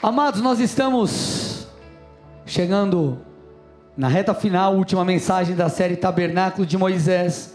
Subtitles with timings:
[0.00, 1.66] Amados, nós estamos
[2.46, 3.18] chegando
[3.96, 7.52] na reta final, última mensagem da série Tabernáculo de Moisés.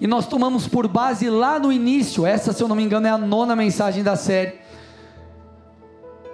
[0.00, 3.10] E nós tomamos por base lá no início, essa, se eu não me engano, é
[3.10, 4.54] a nona mensagem da série.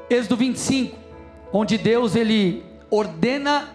[0.09, 0.97] Êxodo 25,
[1.53, 3.69] onde Deus ele ordena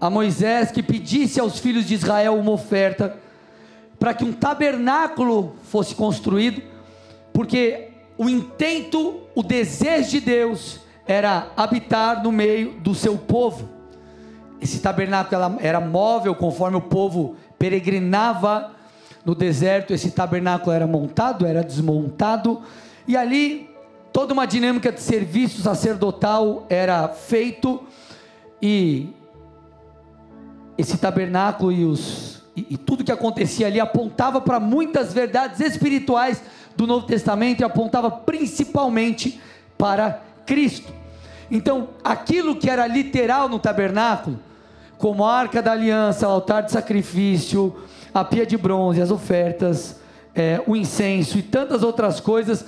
[0.00, 3.14] a Moisés que pedisse aos filhos de Israel uma oferta
[4.00, 6.62] para que um tabernáculo fosse construído,
[7.30, 7.87] porque
[8.18, 13.68] o intento, o desejo de Deus era habitar no meio do seu povo.
[14.60, 18.72] Esse tabernáculo era móvel conforme o povo peregrinava
[19.24, 19.94] no deserto.
[19.94, 22.62] Esse tabernáculo era montado, era desmontado,
[23.06, 23.70] e ali
[24.12, 27.84] toda uma dinâmica de serviço sacerdotal era feito
[28.60, 29.14] e
[30.76, 36.42] esse tabernáculo e os e, e tudo que acontecia ali apontava para muitas verdades espirituais
[36.78, 39.40] do Novo Testamento e apontava principalmente
[39.76, 40.92] para Cristo.
[41.50, 44.38] Então, aquilo que era literal no tabernáculo,
[44.96, 47.74] como a arca da aliança, o altar de sacrifício,
[48.14, 49.98] a pia de bronze, as ofertas,
[50.32, 52.64] é, o incenso e tantas outras coisas,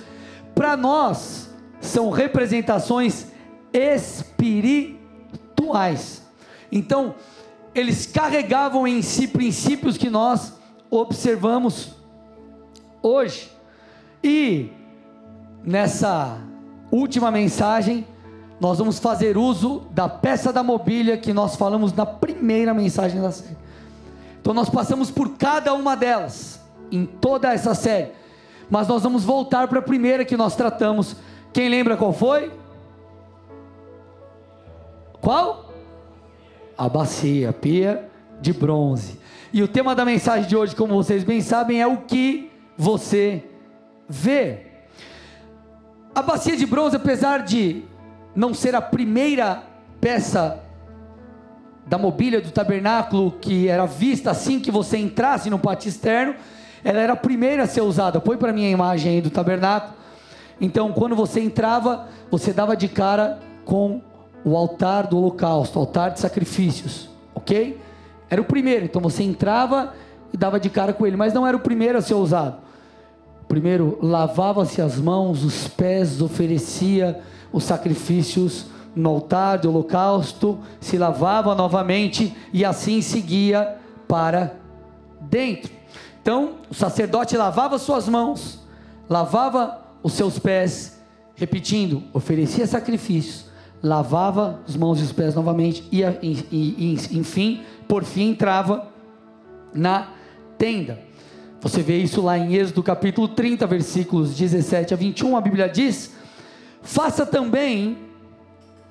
[0.57, 1.49] para nós
[1.81, 3.29] são representações
[3.73, 4.99] espirituais.
[6.73, 7.15] Então,
[7.73, 10.53] eles carregavam em si princípios que nós
[10.91, 11.95] observamos
[13.01, 13.60] hoje.
[14.23, 14.71] E
[15.65, 16.39] nessa
[16.91, 18.07] última mensagem,
[18.61, 23.33] nós vamos fazer uso da peça da mobília que nós falamos na primeira mensagem da
[23.33, 23.57] série.
[24.41, 28.13] Então nós passamos por cada uma delas em toda essa série.
[28.69, 31.17] Mas nós vamos voltar para a primeira que nós tratamos.
[31.53, 32.53] Quem lembra qual foi?
[35.21, 35.73] Qual?
[36.77, 38.09] A bacia, a pia
[38.41, 39.19] de bronze.
[39.53, 43.45] E o tema da mensagem de hoje, como vocês bem sabem, é o que você
[44.11, 44.67] vê.
[46.13, 47.85] A bacia de bronze, apesar de
[48.35, 49.63] não ser a primeira
[50.01, 50.61] peça
[51.87, 56.35] da mobília do tabernáculo que era vista assim que você entrasse no pátio externo,
[56.83, 58.21] ela era a primeira a ser usada.
[58.21, 59.95] Põe para mim a imagem aí do tabernáculo.
[60.61, 64.03] Então, quando você entrava, você dava de cara com
[64.45, 67.81] o altar do holocausto, o altar de sacrifícios, ok?
[68.29, 69.95] Era o primeiro, então você entrava
[70.33, 72.70] e dava de cara com ele, mas não era o primeiro a ser usado.
[73.51, 77.21] Primeiro, lavava-se as mãos, os pés, oferecia
[77.53, 84.55] os sacrifícios no altar do holocausto, se lavava novamente e assim seguia para
[85.23, 85.69] dentro.
[86.23, 88.61] Então, o sacerdote lavava suas mãos,
[89.09, 91.03] lavava os seus pés,
[91.35, 93.47] repetindo, oferecia sacrifícios,
[93.83, 98.87] lavava as mãos e os pés novamente e, e, e enfim, por fim entrava
[99.75, 100.07] na
[100.57, 101.10] tenda.
[101.61, 105.37] Você vê isso lá em Êxodo capítulo 30, versículos 17 a 21.
[105.37, 106.13] A Bíblia diz:
[106.81, 107.99] Faça também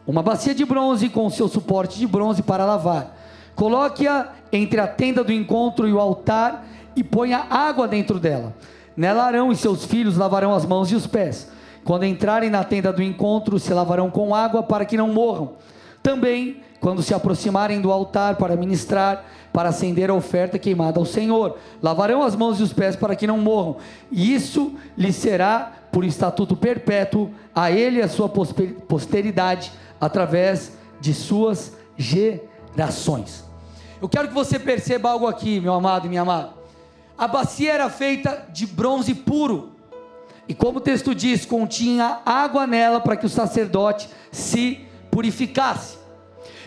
[0.05, 3.17] uma bacia de bronze com seu suporte de bronze para lavar.
[3.55, 6.65] Coloque-a entre a tenda do encontro e o altar
[6.95, 8.55] e ponha água dentro dela.
[8.95, 11.49] Nela Arão e seus filhos lavarão as mãos e os pés.
[11.83, 15.53] Quando entrarem na tenda do encontro, se lavarão com água para que não morram.
[16.03, 21.57] Também, quando se aproximarem do altar para ministrar, para acender a oferta queimada ao Senhor.
[21.81, 23.77] Lavarão as mãos e os pés para que não morram.
[24.11, 31.13] E isso lhe será por estatuto perpétuo a ele e a sua posteridade através de
[31.13, 33.43] suas gerações.
[34.01, 36.51] Eu quero que você perceba algo aqui, meu amado e minha amada.
[37.17, 39.71] A bacia era feita de bronze puro.
[40.47, 45.98] E como o texto diz, continha água nela para que o sacerdote se purificasse.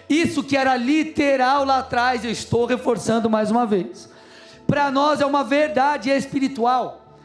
[0.08, 4.08] Isso que era literal lá atrás, eu estou reforçando mais uma vez.
[4.66, 7.16] Para nós é uma verdade espiritual.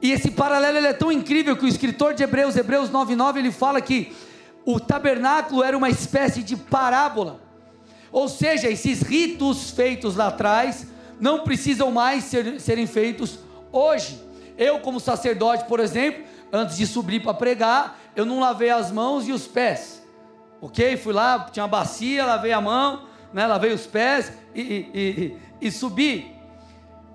[0.00, 3.80] E esse paralelo é tão incrível que o escritor de Hebreus, Hebreus 9:9, ele fala
[3.80, 4.14] que
[4.64, 7.40] o tabernáculo era uma espécie de parábola.
[8.12, 10.86] Ou seja, esses ritos feitos lá atrás
[11.20, 13.38] não precisam mais ser, serem feitos
[13.72, 14.20] hoje.
[14.56, 19.28] Eu, como sacerdote, por exemplo, antes de subir para pregar, eu não lavei as mãos
[19.28, 20.02] e os pés.
[20.60, 20.96] Ok?
[20.96, 25.66] Fui lá, tinha uma bacia, lavei a mão, né, lavei os pés e, e, e,
[25.68, 26.34] e subi.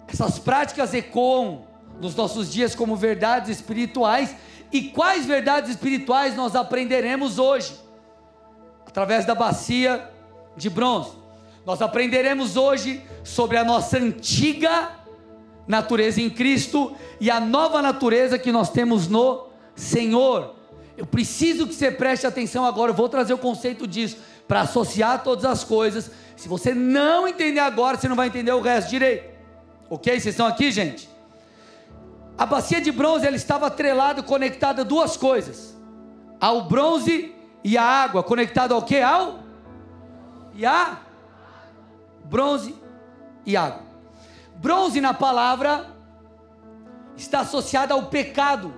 [0.08, 1.66] Essas práticas ecoam
[2.00, 4.36] nos nossos dias como verdades espirituais.
[4.72, 7.74] E quais verdades espirituais nós aprenderemos hoje?
[8.86, 10.10] Através da bacia
[10.56, 11.12] de bronze.
[11.66, 14.90] Nós aprenderemos hoje sobre a nossa antiga
[15.68, 20.56] natureza em Cristo e a nova natureza que nós temos no Senhor.
[21.02, 22.92] Eu preciso que você preste atenção agora.
[22.92, 24.18] Eu vou trazer o conceito disso
[24.48, 26.12] para associar todas as coisas.
[26.38, 29.28] Se você não entender agora, você não vai entender o resto direito.
[29.90, 30.14] Ok?
[30.14, 31.10] Vocês estão aqui, gente?
[32.38, 35.76] A bacia de bronze ela estava atrelada, conectada a duas coisas:
[36.40, 37.34] ao bronze
[37.64, 39.02] e a água, conectado ao que?
[39.02, 39.40] Ao?
[40.54, 41.00] E a?
[42.26, 42.76] Bronze
[43.44, 43.82] e água.
[44.58, 45.88] Bronze na palavra
[47.18, 48.72] está associada ao pecado.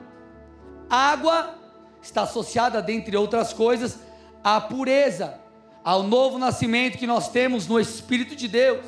[0.89, 1.62] Água
[2.03, 3.99] está associada, dentre outras coisas,
[4.43, 5.39] à pureza,
[5.83, 8.85] ao novo nascimento que nós temos no Espírito de Deus,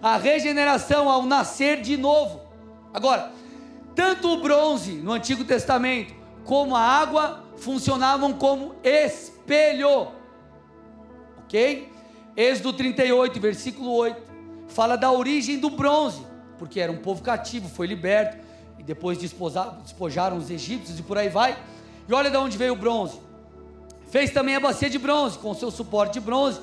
[0.00, 2.40] à regeneração, ao nascer de novo.
[2.94, 3.32] Agora,
[3.94, 6.14] tanto o bronze no Antigo Testamento
[6.44, 10.08] como a água funcionavam como espelho.
[11.44, 11.90] Ok?
[12.36, 14.22] Êxodo 38, versículo 8,
[14.68, 16.32] fala da origem do bronze
[16.62, 18.38] porque era um povo cativo, foi liberto,
[18.78, 21.58] e depois despojaram os egípcios e por aí vai.
[22.12, 23.18] E olha de onde veio o bronze.
[24.10, 26.60] Fez também a bacia de bronze, com seu suporte de bronze,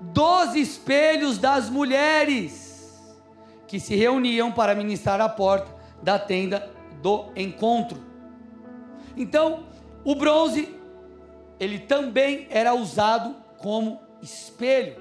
[0.00, 3.00] doze espelhos das mulheres,
[3.68, 5.68] que se reuniam para ministrar à porta
[6.02, 6.68] da tenda
[7.00, 8.02] do encontro.
[9.16, 9.62] Então,
[10.04, 10.74] o bronze,
[11.60, 14.96] ele também era usado como espelho.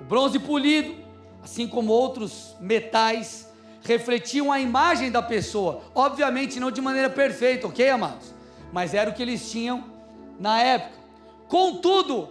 [0.00, 1.04] O bronze polido
[1.42, 3.48] assim como outros metais,
[3.82, 5.82] refletiam a imagem da pessoa.
[5.94, 8.35] Obviamente, não de maneira perfeita, ok, amados?
[8.72, 9.84] Mas era o que eles tinham
[10.38, 10.96] na época.
[11.48, 12.30] Contudo,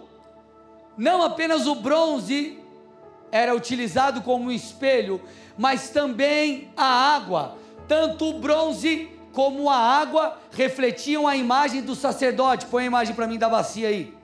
[0.96, 2.58] não apenas o bronze
[3.30, 5.20] era utilizado como espelho,
[5.56, 7.56] mas também a água.
[7.88, 12.66] Tanto o bronze como a água refletiam a imagem do sacerdote.
[12.66, 14.16] Põe a imagem para mim da bacia aí.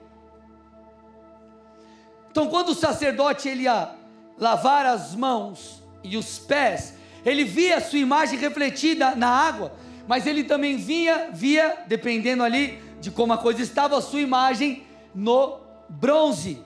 [2.31, 3.91] Então, quando o sacerdote ele ia
[4.39, 9.71] lavar as mãos e os pés, ele via a sua imagem refletida na água,
[10.07, 14.83] mas ele também via, via, dependendo ali de como a coisa estava, a sua imagem
[15.13, 15.59] no
[15.89, 16.63] bronze.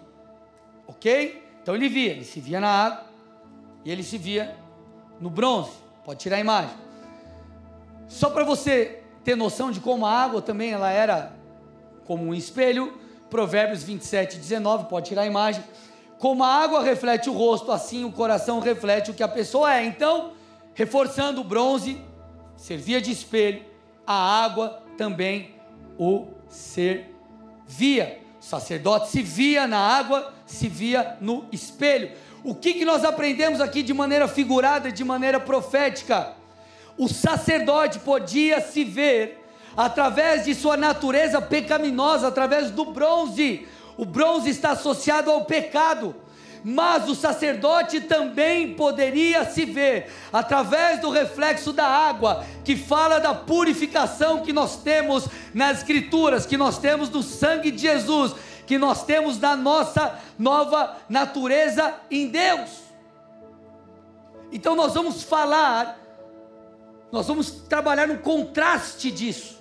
[0.88, 1.44] Ok?
[1.62, 3.06] Então ele via, ele se via na água
[3.84, 4.56] e ele se via
[5.20, 5.72] no bronze.
[6.04, 6.76] Pode tirar a imagem.
[8.08, 11.34] Só para você ter noção de como a água também ela era
[12.06, 12.98] como um espelho,
[13.30, 15.62] Provérbios 27, 19, pode tirar a imagem
[16.18, 19.86] como a água reflete o rosto, assim o coração reflete o que a pessoa é.
[19.86, 20.34] Então,
[20.74, 22.02] reforçando o bronze,
[22.58, 23.64] servia de espelho,
[24.06, 25.56] a água também
[25.98, 28.20] o servia.
[28.40, 32.12] O sacerdote se via na água, se via no espelho.
[32.44, 36.34] O que, que nós aprendemos aqui de maneira figurada, de maneira profética?
[36.98, 39.44] O sacerdote podia se ver
[39.76, 43.68] através de sua natureza pecaminosa, através do bronze
[43.98, 46.16] o bronze está associado ao pecado,
[46.70, 53.34] mas o sacerdote também poderia se ver através do reflexo da água, que fala da
[53.34, 58.36] purificação que nós temos nas Escrituras, que nós temos no sangue de Jesus,
[58.66, 62.70] que nós temos na nossa nova natureza em Deus.
[64.52, 65.98] Então nós vamos falar,
[67.14, 69.58] nós vamos trabalhar no contraste disso.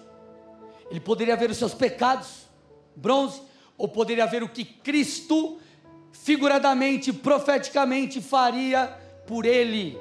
[0.91, 2.49] Ele poderia ver os seus pecados,
[2.97, 3.41] bronze,
[3.79, 5.61] ou poderia haver o que Cristo,
[6.23, 8.87] figuradamente, profeticamente, faria
[9.27, 9.99] por ele.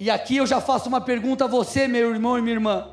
[0.00, 2.88] E aqui eu já faço uma pergunta a você, meu irmão e minha irmã.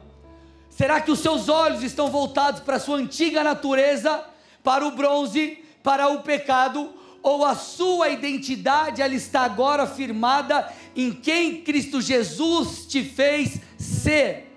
[0.69, 4.23] Será que os seus olhos estão voltados para a sua antiga natureza,
[4.63, 11.11] para o bronze, para o pecado, ou a sua identidade ela está agora firmada em
[11.11, 14.51] quem Cristo Jesus te fez ser?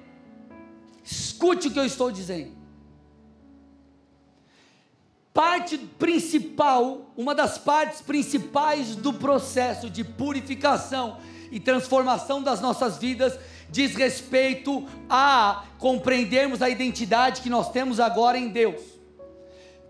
[1.04, 2.57] Escute o que eu estou dizendo
[5.32, 11.18] parte principal, uma das partes principais do processo de purificação
[11.50, 13.38] e transformação das nossas vidas
[13.70, 18.80] diz respeito a compreendermos a identidade que nós temos agora em Deus.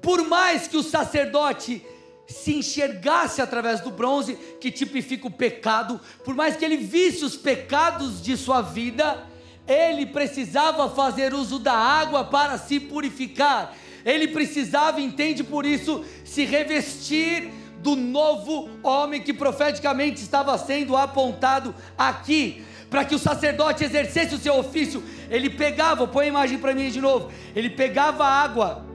[0.03, 1.85] Por mais que o sacerdote
[2.27, 7.37] se enxergasse através do bronze, que tipifica o pecado, por mais que ele visse os
[7.37, 9.27] pecados de sua vida,
[9.67, 13.75] ele precisava fazer uso da água para se purificar
[14.09, 17.51] ele precisava, entende por isso, se revestir
[17.83, 24.39] do novo homem que profeticamente estava sendo apontado aqui, para que o sacerdote exercesse o
[24.39, 25.03] seu ofício.
[25.29, 27.31] Ele pegava, põe a imagem para mim de novo.
[27.55, 28.87] Ele pegava água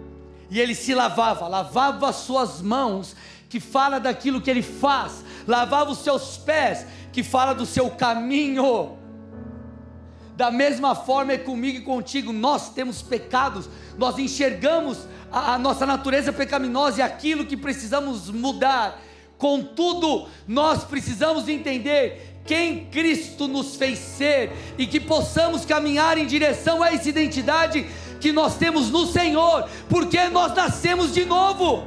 [0.49, 3.15] e ele se lavava, lavava as suas mãos,
[3.49, 8.97] que fala daquilo que ele faz, lavava os seus pés, que fala do seu caminho.
[10.35, 14.99] Da mesma forma é comigo e contigo, nós temos pecados, nós enxergamos
[15.31, 18.99] a, a nossa natureza pecaminosa e aquilo que precisamos mudar.
[19.37, 26.81] Contudo, nós precisamos entender quem Cristo nos fez ser e que possamos caminhar em direção
[26.81, 27.85] a essa identidade
[28.19, 31.85] que nós temos no Senhor, porque nós nascemos de novo.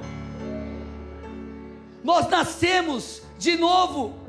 [2.05, 4.25] Nós nascemos de novo.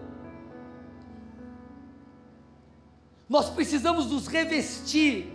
[3.30, 5.34] Nós precisamos nos revestir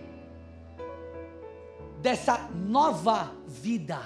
[2.00, 4.00] dessa nova vida.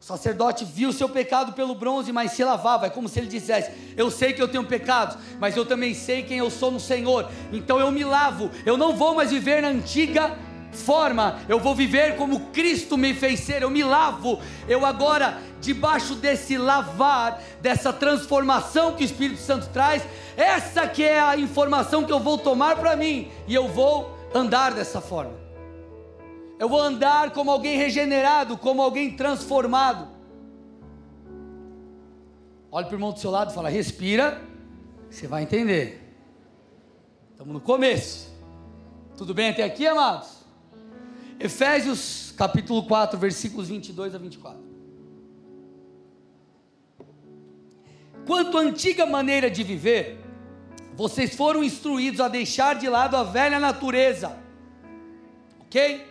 [0.00, 2.86] O sacerdote viu seu pecado pelo bronze, mas se lavava.
[2.86, 6.22] É como se ele dissesse: Eu sei que eu tenho pecados, mas eu também sei
[6.22, 7.30] quem eu sou no Senhor.
[7.52, 8.50] Então eu me lavo.
[8.64, 10.36] Eu não vou mais viver na antiga
[10.72, 11.40] forma.
[11.48, 13.62] Eu vou viver como Cristo me fez ser.
[13.62, 14.40] Eu me lavo.
[14.68, 20.02] Eu agora, debaixo desse lavar, dessa transformação que o Espírito Santo traz,
[20.36, 24.72] essa que é a informação que eu vou tomar para mim e eu vou andar
[24.72, 25.40] dessa forma
[26.60, 30.06] eu vou andar como alguém regenerado, como alguém transformado.
[32.70, 34.42] Olha para o irmão do seu lado e fala: respira,
[35.08, 36.14] você vai entender.
[37.30, 38.30] Estamos no começo.
[39.16, 40.39] Tudo bem até aqui, amados?
[41.40, 44.60] Efésios capítulo 4, versículos 22 a 24.
[48.26, 50.20] Quanto à antiga maneira de viver,
[50.94, 54.36] vocês foram instruídos a deixar de lado a velha natureza,
[55.62, 56.06] ok?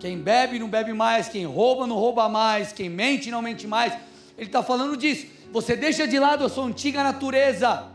[0.00, 3.92] Quem bebe não bebe mais, quem rouba não rouba mais, quem mente não mente mais.
[4.38, 5.26] Ele está falando disso.
[5.52, 7.86] Você deixa de lado a sua antiga natureza,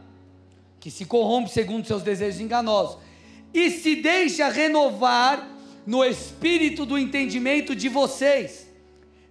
[0.80, 3.00] que se corrompe segundo seus desejos enganosos,
[3.52, 5.53] e se deixa renovar
[5.86, 8.68] no espírito do entendimento de vocês,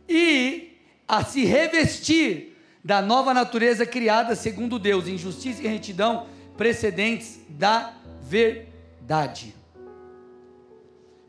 [0.09, 7.41] e a se revestir da nova natureza criada segundo Deus, em justiça e retidão precedentes
[7.49, 9.55] da verdade.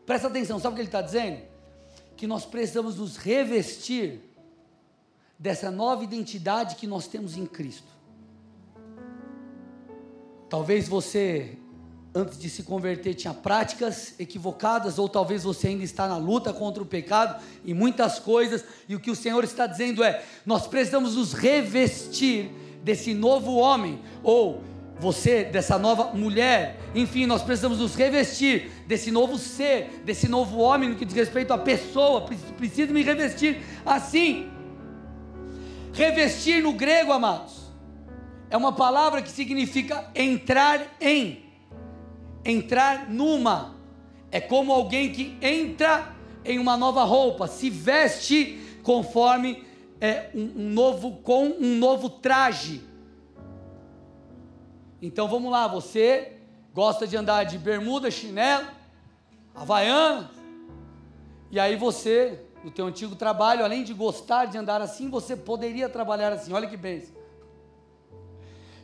[0.06, 1.42] Presta atenção, sabe o que ele está dizendo?
[2.18, 4.20] Que nós precisamos nos revestir
[5.38, 7.88] dessa nova identidade que nós temos em Cristo.
[10.50, 11.58] Talvez você,
[12.16, 16.84] antes de se converter, tinha práticas equivocadas, ou talvez você ainda está na luta contra
[16.84, 21.16] o pecado e muitas coisas, e o que o Senhor está dizendo é: nós precisamos
[21.16, 22.52] nos revestir
[22.84, 24.62] desse novo homem, ou
[25.00, 30.90] você, dessa nova mulher, enfim, nós precisamos nos revestir desse novo ser, desse novo homem
[30.90, 32.22] no que diz respeito à pessoa,
[32.58, 34.50] preciso me revestir assim.
[35.94, 37.72] Revestir no grego, amados,
[38.50, 41.43] é uma palavra que significa entrar em,
[42.46, 43.76] entrar numa,
[44.32, 49.66] é como alguém que entra em uma nova roupa, se veste conforme
[50.02, 52.82] é, um, um novo, com um novo traje.
[55.02, 56.34] Então vamos lá, você
[56.74, 58.68] gosta de andar de bermuda, chinelo,
[59.54, 60.32] havaiana,
[61.52, 65.88] e aí você, no teu antigo trabalho, além de gostar de andar assim, você poderia
[65.88, 67.16] trabalhar assim, olha que bênção.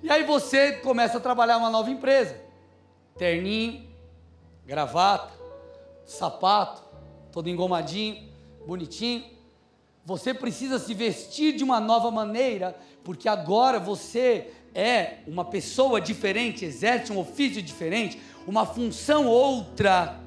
[0.03, 2.39] E aí você começa a trabalhar uma nova empresa,
[3.19, 3.83] terninho,
[4.65, 5.33] gravata,
[6.05, 6.81] sapato,
[7.33, 8.29] todo engomadinho,
[8.65, 9.25] bonitinho.
[10.05, 16.63] Você precisa se vestir de uma nova maneira, porque agora você é uma pessoa diferente,
[16.63, 20.17] exerce um ofício diferente, uma função outra.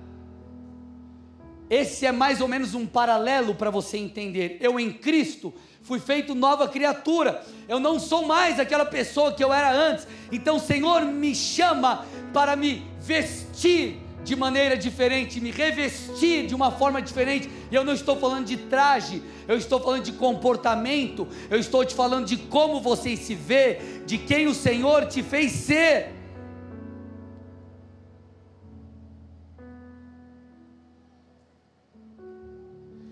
[1.71, 4.59] Esse é mais ou menos um paralelo para você entender.
[4.61, 7.45] Eu em Cristo fui feito nova criatura.
[7.69, 10.07] Eu não sou mais aquela pessoa que eu era antes.
[10.31, 17.03] Então Senhor me chama para me vestir de maneira diferente, me revestir de uma forma
[17.03, 17.51] diferente.
[17.71, 21.95] E eu não estou falando de traje, eu estou falando de comportamento, eu estou te
[21.95, 26.15] falando de como você se vê, de quem o Senhor te fez ser.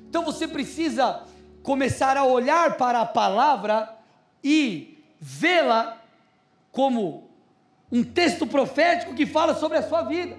[0.08, 1.22] Então você precisa
[1.62, 3.97] começar a olhar para a palavra
[4.43, 5.99] e vê-la
[6.73, 7.29] como
[7.90, 10.37] um texto profético que fala sobre a sua vida.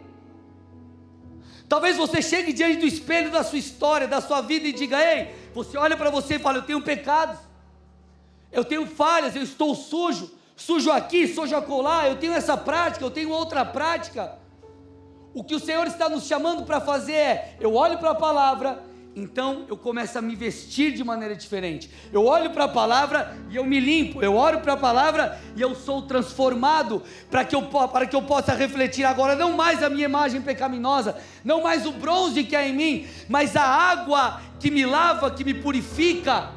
[1.67, 5.33] Talvez você chegue diante do espelho da sua história, da sua vida e diga: Ei,
[5.53, 7.39] você olha para você e fala: Eu tenho pecados,
[8.51, 13.11] eu tenho falhas, eu estou sujo, sujo aqui, sujo acolá, eu tenho essa prática, eu
[13.11, 14.37] tenho outra prática.
[15.33, 18.90] O que o Senhor está nos chamando para fazer é: eu olho para a palavra
[19.13, 21.89] então eu começo a me vestir de maneira diferente.
[22.13, 24.21] Eu olho para a palavra e eu me limpo.
[24.23, 28.21] Eu olho para a palavra e eu sou transformado para que, eu, para que eu
[28.21, 32.69] possa refletir agora não mais a minha imagem pecaminosa, não mais o bronze que é
[32.69, 36.49] em mim, mas a água que me lava, que me purifica.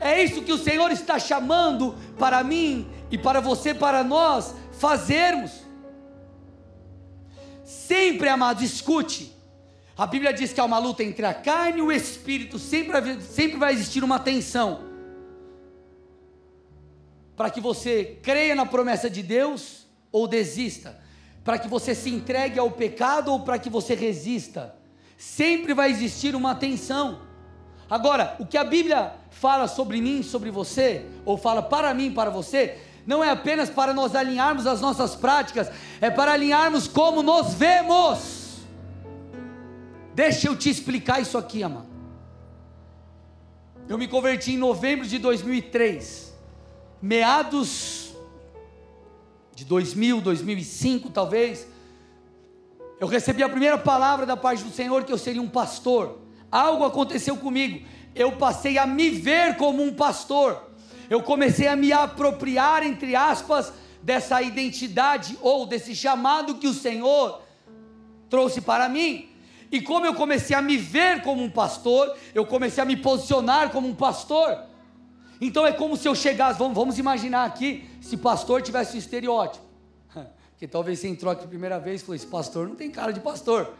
[0.00, 5.52] É isso que o Senhor está chamando para mim e para você, para nós fazermos.
[7.64, 9.35] Sempre, amado, escute
[9.96, 13.58] a Bíblia diz que há uma luta entre a carne e o espírito, sempre, sempre
[13.58, 14.80] vai existir uma tensão.
[17.34, 20.98] Para que você creia na promessa de Deus ou desista,
[21.42, 24.74] para que você se entregue ao pecado ou para que você resista.
[25.16, 27.22] Sempre vai existir uma tensão.
[27.88, 32.28] Agora, o que a Bíblia fala sobre mim, sobre você, ou fala para mim, para
[32.28, 35.70] você, não é apenas para nós alinharmos as nossas práticas,
[36.02, 38.45] é para alinharmos como nos vemos.
[40.16, 41.88] Deixa eu te explicar isso aqui, amado.
[43.86, 46.34] Eu me converti em novembro de 2003,
[47.02, 48.14] meados
[49.54, 51.68] de 2000, 2005 talvez.
[52.98, 56.18] Eu recebi a primeira palavra da parte do Senhor que eu seria um pastor.
[56.50, 57.86] Algo aconteceu comigo.
[58.14, 60.70] Eu passei a me ver como um pastor.
[61.10, 63.70] Eu comecei a me apropriar, entre aspas,
[64.02, 67.42] dessa identidade ou desse chamado que o Senhor
[68.30, 69.35] trouxe para mim.
[69.70, 73.70] E como eu comecei a me ver como um pastor, eu comecei a me posicionar
[73.70, 74.58] como um pastor.
[75.40, 79.64] Então é como se eu chegasse, vamos, vamos imaginar aqui, se pastor tivesse um estereótipo.
[80.50, 83.12] Porque talvez você entrou aqui a primeira vez e falou: esse pastor não tem cara
[83.12, 83.74] de pastor.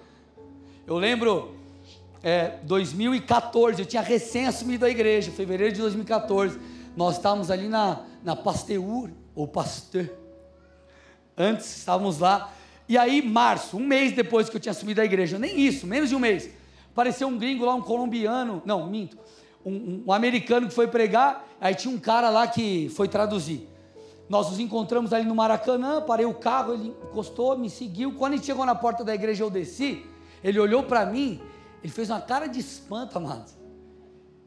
[0.86, 1.56] Eu lembro,
[2.22, 6.58] é, 2014, eu tinha recém assumido a igreja, fevereiro de 2014.
[6.96, 10.08] Nós estávamos ali na, na Pasteur, ou Pasteur.
[11.36, 12.52] Antes estávamos lá
[12.88, 16.08] e aí, março, um mês depois que eu tinha assumido a igreja, nem isso, menos
[16.08, 16.48] de um mês,
[16.92, 19.18] apareceu um gringo lá, um colombiano, não, minto,
[19.64, 23.68] um, um, americano que foi pregar, aí tinha um cara lá que foi traduzir.
[24.28, 28.14] Nós nos encontramos ali no Maracanã, parei o carro, ele encostou, me seguiu.
[28.14, 30.04] Quando ele chegou na porta da igreja, eu desci.
[30.42, 31.40] Ele olhou para mim,
[31.82, 33.52] ele fez uma cara de espanto, amado.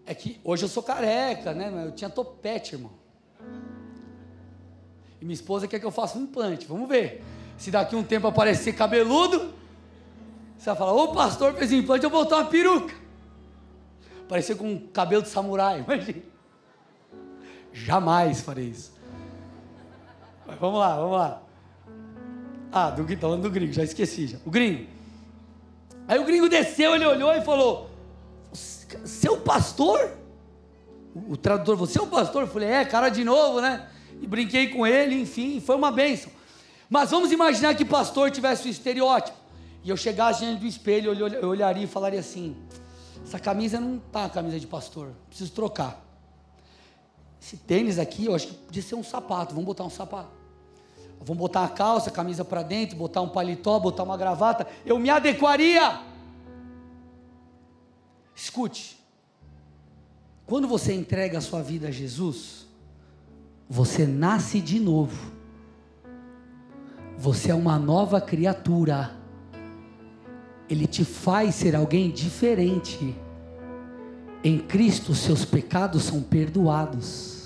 [0.05, 1.86] É que hoje eu sou careca, né?
[1.86, 2.91] Eu tinha topete, irmão.
[5.22, 6.65] E minha esposa quer que eu faça um implante.
[6.65, 7.24] Vamos ver.
[7.60, 9.54] Se daqui um tempo aparecer cabeludo,
[10.58, 12.96] você vai falar: Ô pastor fez implante, eu vou botar uma peruca.
[14.30, 16.24] Parecer com um cabelo de samurai, imagina.
[17.74, 18.94] Jamais farei isso.
[20.48, 21.42] Mas vamos lá, vamos lá.
[22.72, 24.38] Ah, do, falando do gringo, já esqueci já.
[24.46, 24.88] O gringo.
[26.08, 27.89] Aí o gringo desceu, ele olhou e falou:
[28.54, 30.12] Seu pastor?
[31.13, 32.44] O, o tradutor, você é o pastor?
[32.44, 33.89] Eu falei: É, cara de novo, né?
[34.22, 36.38] E brinquei com ele, enfim, foi uma bênção.
[36.89, 39.38] Mas vamos imaginar que pastor tivesse o estereótipo.
[39.84, 42.58] E eu chegasse diante do espelho, eu olharia e falaria assim:
[43.24, 46.03] essa camisa não está a camisa de pastor, preciso trocar.
[47.41, 50.39] Esse tênis aqui, eu acho que podia ser um sapato, vamos botar um sapato.
[51.21, 55.10] Vamos botar a calça, camisa para dentro, botar um paletó, botar uma gravata, eu me
[55.10, 56.02] adequaria.
[58.34, 58.97] Escute,
[60.45, 62.65] quando você entrega a sua vida a Jesus,
[63.69, 65.38] você nasce de novo
[67.19, 69.12] você é uma nova criatura.
[70.69, 73.13] Ele te faz ser alguém diferente.
[74.41, 77.38] Em Cristo, seus pecados são perdoados.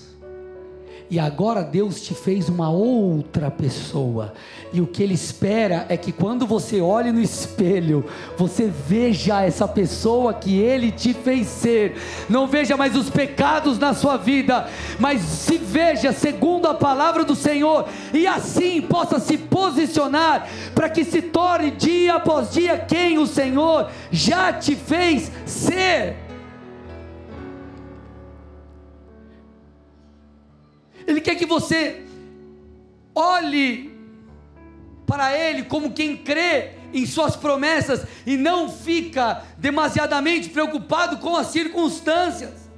[1.13, 4.33] E agora Deus te fez uma outra pessoa.
[4.73, 8.03] E o que Ele espera é que quando você olhe no espelho,
[8.35, 11.97] você veja essa pessoa que Ele te fez ser.
[12.27, 14.67] Não veja mais os pecados na sua vida,
[14.99, 17.87] mas se veja segundo a palavra do Senhor.
[18.11, 23.87] E assim possa se posicionar para que se torne dia após dia quem o Senhor
[24.09, 26.22] já te fez ser.
[31.05, 32.05] Ele quer que você
[33.13, 33.93] olhe
[35.05, 41.47] para Ele como quem crê em Suas promessas e não fica demasiadamente preocupado com as
[41.47, 42.69] circunstâncias.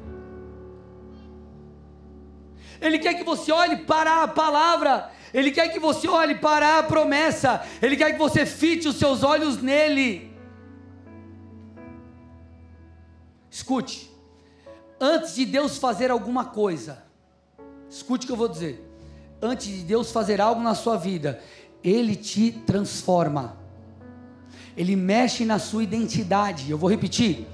[2.82, 6.84] Ele quer que você olhe para a palavra, Ele quer que você olhe para a
[6.84, 10.34] promessa, Ele quer que você fite os seus olhos nele.
[13.50, 14.12] Escute,
[15.00, 17.05] antes de Deus fazer alguma coisa,
[17.90, 18.84] Escute o que eu vou dizer.
[19.42, 21.42] Antes de Deus fazer algo na sua vida,
[21.84, 23.58] Ele te transforma.
[24.76, 26.70] Ele mexe na sua identidade.
[26.70, 27.48] Eu vou repetir.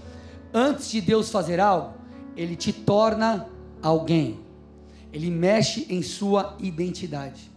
[0.54, 1.94] Antes de Deus fazer algo,
[2.36, 3.48] Ele te torna
[3.82, 4.40] alguém.
[5.14, 7.52] Ele mexe em sua identidade.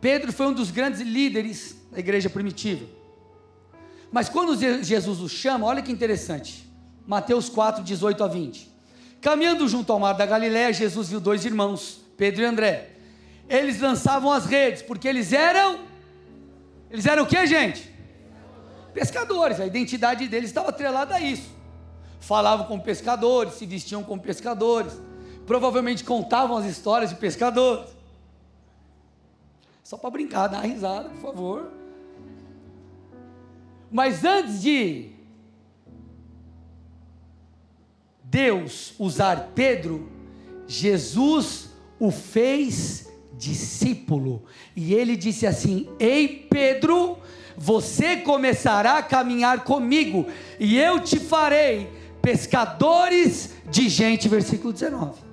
[0.00, 2.84] Pedro foi um dos grandes líderes da igreja primitiva.
[4.12, 6.70] Mas quando Jesus o chama, olha que interessante.
[7.06, 8.73] Mateus 4, 18 a 20.
[9.24, 12.90] Caminhando junto ao mar da Galiléia, Jesus viu dois irmãos, Pedro e André.
[13.48, 15.80] Eles lançavam as redes, porque eles eram.
[16.90, 17.90] Eles eram o que, gente?
[18.92, 19.58] Pescadores.
[19.60, 21.50] A identidade deles estava atrelada a isso.
[22.20, 24.92] Falavam com pescadores, se vestiam como pescadores.
[25.46, 27.88] Provavelmente contavam as histórias de pescadores.
[29.82, 31.72] Só para brincar, dar risada, por favor.
[33.90, 35.13] Mas antes de
[38.34, 40.08] Deus usar Pedro,
[40.66, 41.68] Jesus
[42.00, 44.42] o fez discípulo.
[44.74, 47.18] E ele disse assim: Ei Pedro,
[47.56, 50.26] você começará a caminhar comigo,
[50.58, 51.88] e eu te farei
[52.20, 54.28] pescadores de gente.
[54.28, 55.23] Versículo 19.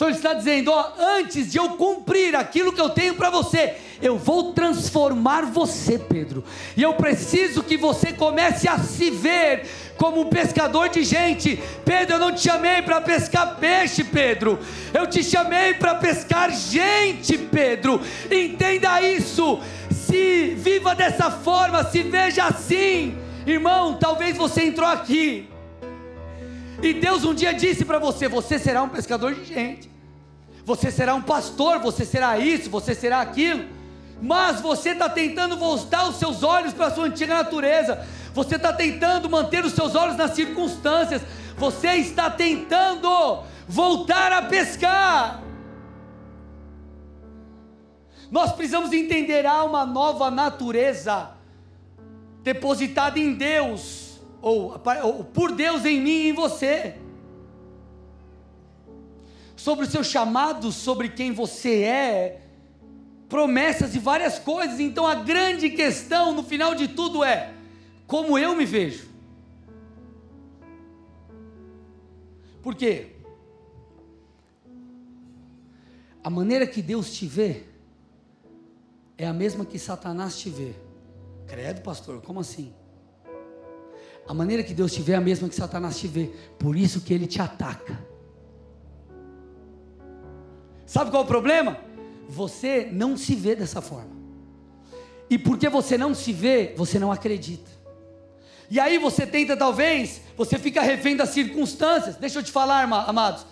[0.00, 3.74] Então ele está dizendo: ó, antes de eu cumprir aquilo que eu tenho para você,
[4.00, 6.42] eu vou transformar você, Pedro.
[6.74, 9.66] E eu preciso que você comece a se ver
[9.98, 11.62] como um pescador de gente.
[11.84, 14.58] Pedro, eu não te chamei para pescar peixe, Pedro.
[14.94, 18.00] Eu te chamei para pescar gente, Pedro.
[18.30, 19.60] Entenda isso.
[19.90, 23.18] Se viva dessa forma, se veja assim.
[23.46, 25.49] Irmão, talvez você entrou aqui
[26.82, 29.90] e Deus um dia disse para você: você será um pescador de gente,
[30.64, 33.64] você será um pastor, você será isso, você será aquilo.
[34.22, 38.72] Mas você está tentando voltar os seus olhos para a sua antiga natureza, você está
[38.72, 41.22] tentando manter os seus olhos nas circunstâncias,
[41.56, 45.42] você está tentando voltar a pescar.
[48.30, 51.30] Nós precisamos entender há uma nova natureza
[52.42, 54.09] depositada em Deus
[54.40, 56.96] ou, ou por Deus em mim e em você,
[59.56, 62.42] sobre o seu chamado, sobre quem você é,
[63.28, 64.80] promessas e várias coisas.
[64.80, 67.52] Então a grande questão no final de tudo é
[68.06, 69.08] como eu me vejo.
[72.62, 73.08] Por quê?
[76.22, 77.64] A maneira que Deus te vê
[79.16, 80.74] é a mesma que Satanás te vê.
[81.46, 82.74] Credo, pastor, como assim?
[84.30, 86.30] A maneira que Deus te vê é a mesma que Satanás te vê.
[86.56, 87.98] Por isso que ele te ataca.
[90.86, 91.76] Sabe qual é o problema?
[92.28, 94.12] Você não se vê dessa forma.
[95.28, 97.68] E porque você não se vê, você não acredita.
[98.70, 102.14] E aí você tenta, talvez, você fica refém das circunstâncias.
[102.14, 103.44] Deixa eu te falar, amados.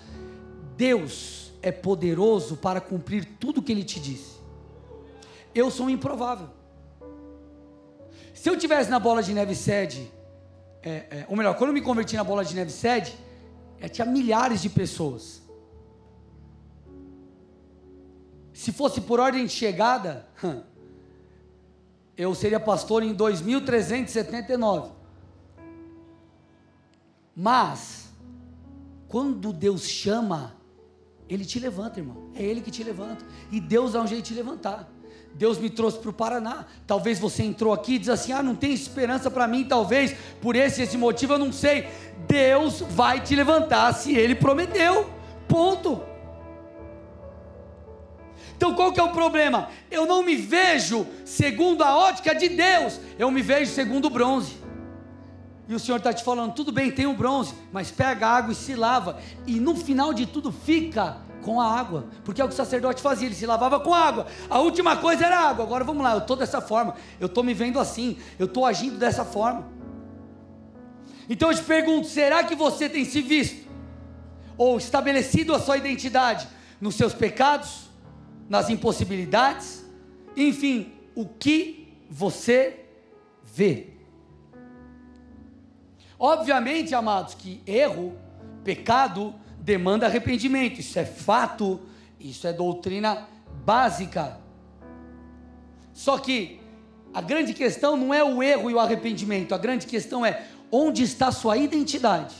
[0.76, 4.36] Deus é poderoso para cumprir tudo o que Ele te disse.
[5.52, 6.48] Eu sou um improvável.
[8.32, 10.16] Se eu tivesse na bola de neve sede
[10.82, 13.16] é, é, ou melhor, quando eu me converti na Bola de Neve sede,
[13.80, 15.42] é, tinha milhares de pessoas.
[18.52, 20.28] Se fosse por ordem de chegada,
[22.16, 24.90] eu seria pastor em 2379.
[27.34, 28.12] Mas,
[29.06, 30.56] quando Deus chama,
[31.28, 32.30] Ele te levanta, irmão.
[32.34, 33.24] É Ele que te levanta.
[33.52, 34.90] E Deus dá um jeito de te levantar.
[35.38, 36.66] Deus me trouxe para o Paraná.
[36.84, 40.56] Talvez você entrou aqui e diz assim: ah, não tem esperança para mim, talvez por
[40.56, 41.86] esse esse motivo, eu não sei.
[42.26, 45.08] Deus vai te levantar se Ele prometeu.
[45.46, 46.02] Ponto.
[48.56, 49.68] Então qual que é o problema?
[49.88, 54.58] Eu não me vejo segundo a ótica de Deus, eu me vejo segundo o bronze.
[55.68, 58.56] E o Senhor está te falando, tudo bem, tem o bronze, mas pega água e
[58.56, 59.20] se lava.
[59.46, 63.00] E no final de tudo fica com a água, porque é o que o sacerdote
[63.00, 64.26] fazia, ele se lavava com água.
[64.48, 65.64] A última coisa era água.
[65.64, 68.98] Agora vamos lá, eu estou dessa forma, eu estou me vendo assim, eu estou agindo
[68.98, 69.66] dessa forma.
[71.28, 73.68] Então eu te pergunto: será que você tem se visto
[74.56, 76.48] ou estabelecido a sua identidade
[76.80, 77.88] nos seus pecados,
[78.48, 79.84] nas impossibilidades,
[80.36, 82.84] enfim, o que você
[83.44, 83.88] vê?
[86.18, 88.16] Obviamente, amados, que erro,
[88.64, 89.34] pecado,
[89.68, 90.80] demanda arrependimento.
[90.80, 91.78] Isso é fato,
[92.18, 93.28] isso é doutrina
[93.66, 94.38] básica.
[95.92, 96.58] Só que
[97.12, 101.02] a grande questão não é o erro e o arrependimento, a grande questão é onde
[101.02, 102.34] está sua identidade.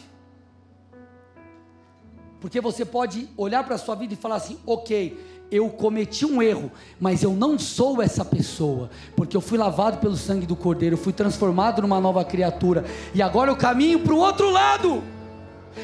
[2.41, 5.19] Porque você pode olhar para a sua vida e falar assim: ok,
[5.51, 10.17] eu cometi um erro, mas eu não sou essa pessoa, porque eu fui lavado pelo
[10.17, 14.51] sangue do Cordeiro, fui transformado numa nova criatura, e agora eu caminho para o outro
[14.51, 15.18] lado.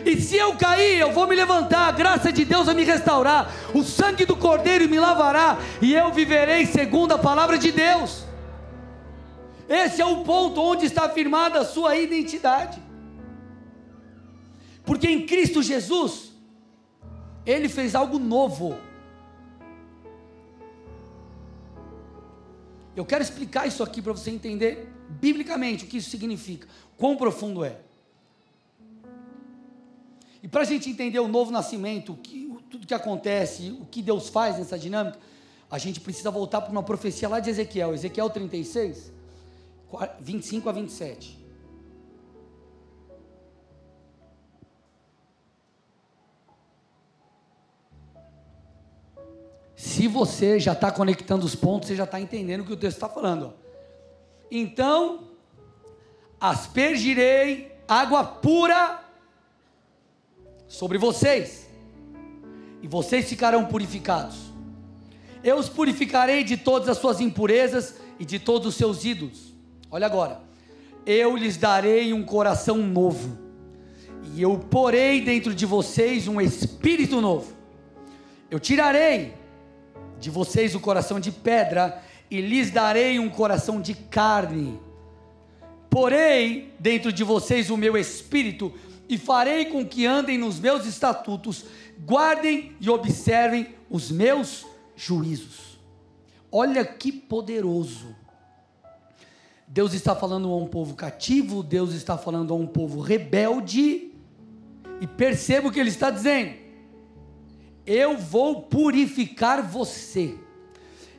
[0.04, 3.52] E se eu cair, eu vou me levantar, a graça de Deus vai me restaurar,
[3.74, 8.24] o sangue do Cordeiro me lavará, e eu viverei segundo a palavra de Deus.
[9.68, 12.82] Esse é o ponto onde está firmada a sua identidade.
[14.84, 16.32] Porque em Cristo Jesus,
[17.46, 18.76] Ele fez algo novo.
[22.94, 27.64] Eu quero explicar isso aqui para você entender biblicamente o que isso significa, quão profundo
[27.64, 27.80] é.
[30.44, 34.02] E para a gente entender o novo nascimento, o que, tudo que acontece, o que
[34.02, 35.18] Deus faz nessa dinâmica,
[35.70, 39.11] a gente precisa voltar para uma profecia lá de Ezequiel, Ezequiel 36,
[40.20, 41.42] 25 a 27.
[49.74, 52.98] Se você já está conectando os pontos, você já está entendendo o que o texto
[52.98, 53.54] está falando.
[54.50, 55.30] Então,
[56.38, 59.03] aspergirei água pura
[60.68, 61.68] sobre vocês,
[62.83, 64.37] e vocês ficarão purificados.
[65.42, 69.55] Eu os purificarei de todas as suas impurezas e de todos os seus ídolos.
[69.90, 70.40] Olha agora.
[71.07, 73.38] Eu lhes darei um coração novo,
[74.33, 77.53] e eu porei dentro de vocês um espírito novo.
[78.50, 79.35] Eu tirarei
[80.18, 84.81] de vocês o coração de pedra e lhes darei um coração de carne.
[85.90, 88.72] Porei dentro de vocês o meu espírito
[89.08, 91.64] e farei com que andem nos meus estatutos,
[92.04, 95.78] guardem e observem os meus juízos.
[96.50, 98.14] Olha que poderoso.
[99.66, 104.12] Deus está falando a um povo cativo, Deus está falando a um povo rebelde,
[105.00, 106.54] e perceba o que ele está dizendo:
[107.84, 110.38] eu vou purificar você,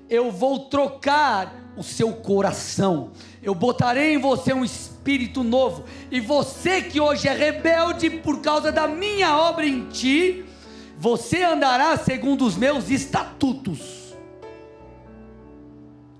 [0.09, 3.11] eu vou trocar o seu coração,
[3.43, 4.63] eu botarei em você um
[5.05, 10.43] espírito novo, e você que hoje é rebelde por causa da minha obra em ti,
[10.97, 14.15] você andará segundo os meus estatutos.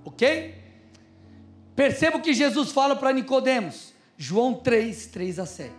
[0.04, 0.54] Ok?
[1.74, 5.72] Perceba o que Jesus fala para Nicodemos, João 3, 3 a 7.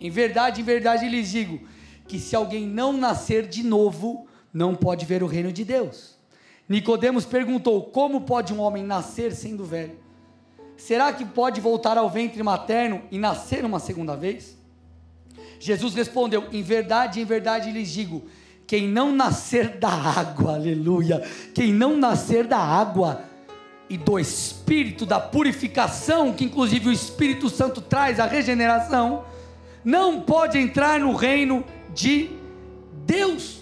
[0.00, 1.68] Em verdade, em verdade lhes digo
[2.08, 6.16] que se alguém não nascer de novo, não pode ver o reino de Deus.
[6.66, 10.11] Nicodemos perguntou: Como pode um homem nascer sendo velho?
[10.76, 14.56] Será que pode voltar ao ventre materno e nascer uma segunda vez?
[15.60, 18.24] Jesus respondeu: Em verdade, em verdade lhes digo:
[18.66, 21.22] quem não nascer da água, aleluia,
[21.54, 23.22] quem não nascer da água
[23.88, 29.24] e do espírito da purificação, que inclusive o Espírito Santo traz a regeneração,
[29.84, 32.30] não pode entrar no reino de
[33.04, 33.60] Deus.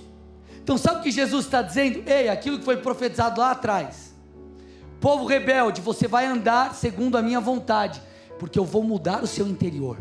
[0.63, 2.09] Então, sabe o que Jesus está dizendo?
[2.09, 4.10] Ei, aquilo que foi profetizado lá atrás.
[5.01, 8.03] Povo rebelde, você vai andar segundo a minha vontade,
[8.39, 9.99] porque eu vou mudar o seu interior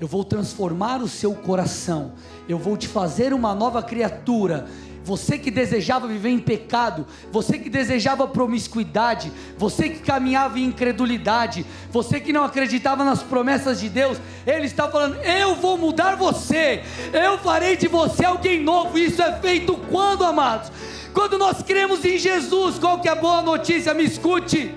[0.00, 2.12] eu vou transformar o seu coração,
[2.48, 4.66] eu vou te fazer uma nova criatura.
[5.06, 11.64] Você que desejava viver em pecado, você que desejava promiscuidade, você que caminhava em incredulidade,
[11.92, 16.82] você que não acreditava nas promessas de Deus, Ele está falando: Eu vou mudar você,
[17.12, 18.98] eu farei de você alguém novo.
[18.98, 20.72] Isso é feito quando, amados?
[21.14, 23.94] Quando nós cremos em Jesus, qual que é a boa notícia?
[23.94, 24.74] Me escute.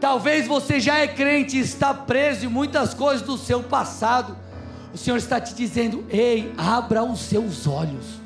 [0.00, 4.36] Talvez você já é crente está preso em muitas coisas do seu passado.
[4.92, 8.17] O Senhor está te dizendo: ei, abra os seus olhos.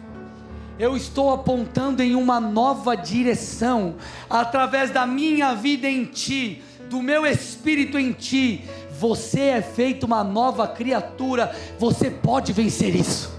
[0.83, 3.95] Eu estou apontando em uma nova direção,
[4.29, 8.65] através da minha vida em ti, do meu espírito em ti.
[8.99, 13.33] Você é feito uma nova criatura, você pode vencer isso.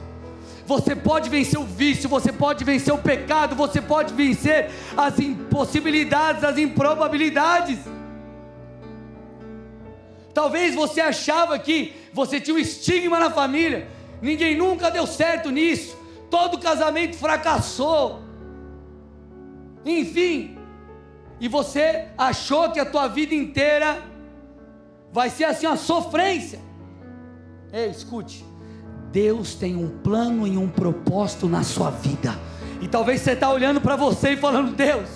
[0.65, 6.45] Você pode vencer o vício, você pode vencer o pecado, você pode vencer as impossibilidades,
[6.45, 7.79] as improbabilidades.
[10.33, 13.89] Talvez você achava que você tinha um estigma na família,
[14.21, 16.01] ninguém nunca deu certo nisso,
[16.33, 18.23] todo casamento fracassou.
[19.85, 20.57] Enfim,
[21.39, 24.01] e você achou que a tua vida inteira
[25.11, 26.59] vai ser assim uma sofrência.
[27.71, 28.43] Ei, escute.
[29.11, 32.35] Deus tem um plano e um propósito na sua vida.
[32.81, 35.07] E talvez você está olhando para você e falando: Deus,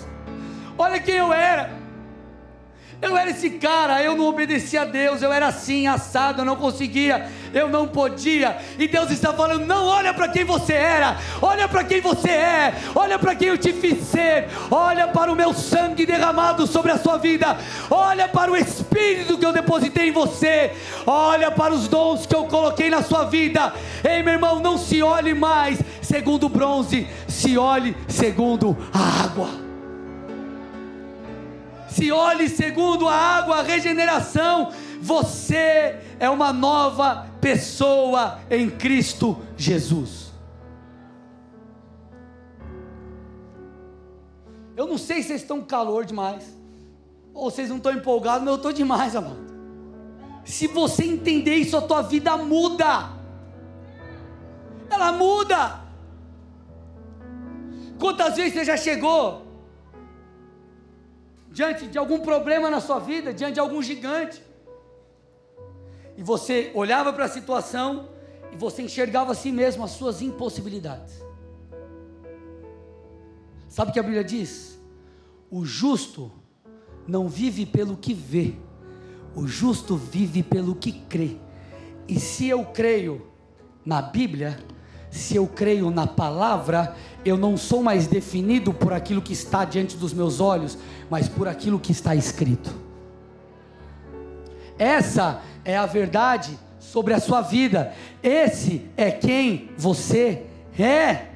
[0.78, 1.77] olha quem eu era.
[3.00, 6.56] Eu era esse cara, eu não obedecia a Deus, eu era assim, assado, eu não
[6.56, 8.58] conseguia, eu não podia.
[8.76, 12.74] E Deus está falando: não olha para quem você era, olha para quem você é,
[12.96, 16.98] olha para quem eu te fiz ser, olha para o meu sangue derramado sobre a
[16.98, 17.56] sua vida,
[17.88, 20.72] olha para o Espírito que eu depositei em você,
[21.06, 23.72] olha para os dons que eu coloquei na sua vida.
[24.02, 29.67] Ei, meu irmão, não se olhe mais segundo o bronze, se olhe segundo a água
[31.88, 34.70] se olhe segundo a água, a regeneração.
[35.00, 40.32] Você é uma nova pessoa em Cristo Jesus.
[44.76, 46.56] Eu não sei se vocês estão calor demais,
[47.34, 49.48] ou vocês não estão empolgados, mas eu estou demais, amado.
[50.44, 53.10] Se você entender isso, a tua vida muda.
[54.88, 55.80] Ela muda.
[57.98, 59.47] Quantas vezes você já chegou
[61.50, 64.42] diante de algum problema na sua vida, diante de algum gigante.
[66.16, 68.08] E você olhava para a situação
[68.52, 71.22] e você enxergava a si mesmo as suas impossibilidades.
[73.68, 74.80] Sabe o que a Bíblia diz?
[75.50, 76.32] O justo
[77.06, 78.54] não vive pelo que vê,
[79.34, 81.36] o justo vive pelo que crê.
[82.06, 83.26] E se eu creio
[83.84, 84.58] na Bíblia,
[85.10, 86.94] se eu creio na palavra,
[87.24, 90.78] eu não sou mais definido por aquilo que está diante dos meus olhos,
[91.10, 92.74] mas por aquilo que está escrito.
[94.78, 97.92] Essa é a verdade sobre a sua vida.
[98.22, 100.46] Esse é quem você
[100.78, 101.26] é.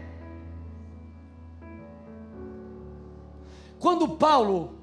[3.78, 4.78] Quando Paulo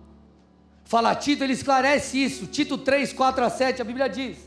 [0.84, 2.48] fala a Tito, ele esclarece isso.
[2.48, 4.38] Tito 3, 4 a 7, a Bíblia diz: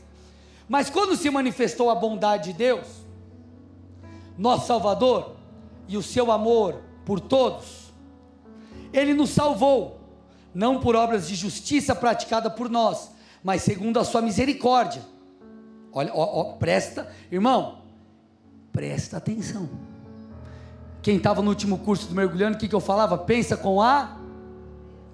[0.69, 3.02] Mas quando se manifestou a bondade de Deus,
[4.37, 5.35] nosso Salvador,
[5.87, 7.93] e o seu amor por todos,
[8.91, 9.99] ele nos salvou,
[10.53, 13.11] não por obras de justiça praticada por nós,
[13.43, 15.01] mas segundo a sua misericórdia.
[15.91, 17.79] Olha, ó, ó, presta, irmão,
[18.71, 19.69] presta atenção.
[21.01, 23.17] Quem estava no último curso do mergulhando, o que, que eu falava?
[23.17, 24.17] Pensa com a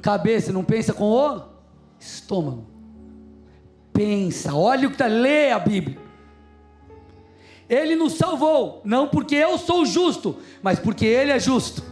[0.01, 1.41] cabeça, não pensa com o
[1.99, 2.65] estômago.
[3.91, 6.08] Pensa, olha o que está, lê a Bíblia.
[7.69, 11.83] Ele nos salvou, não porque eu sou justo, mas porque Ele é justo.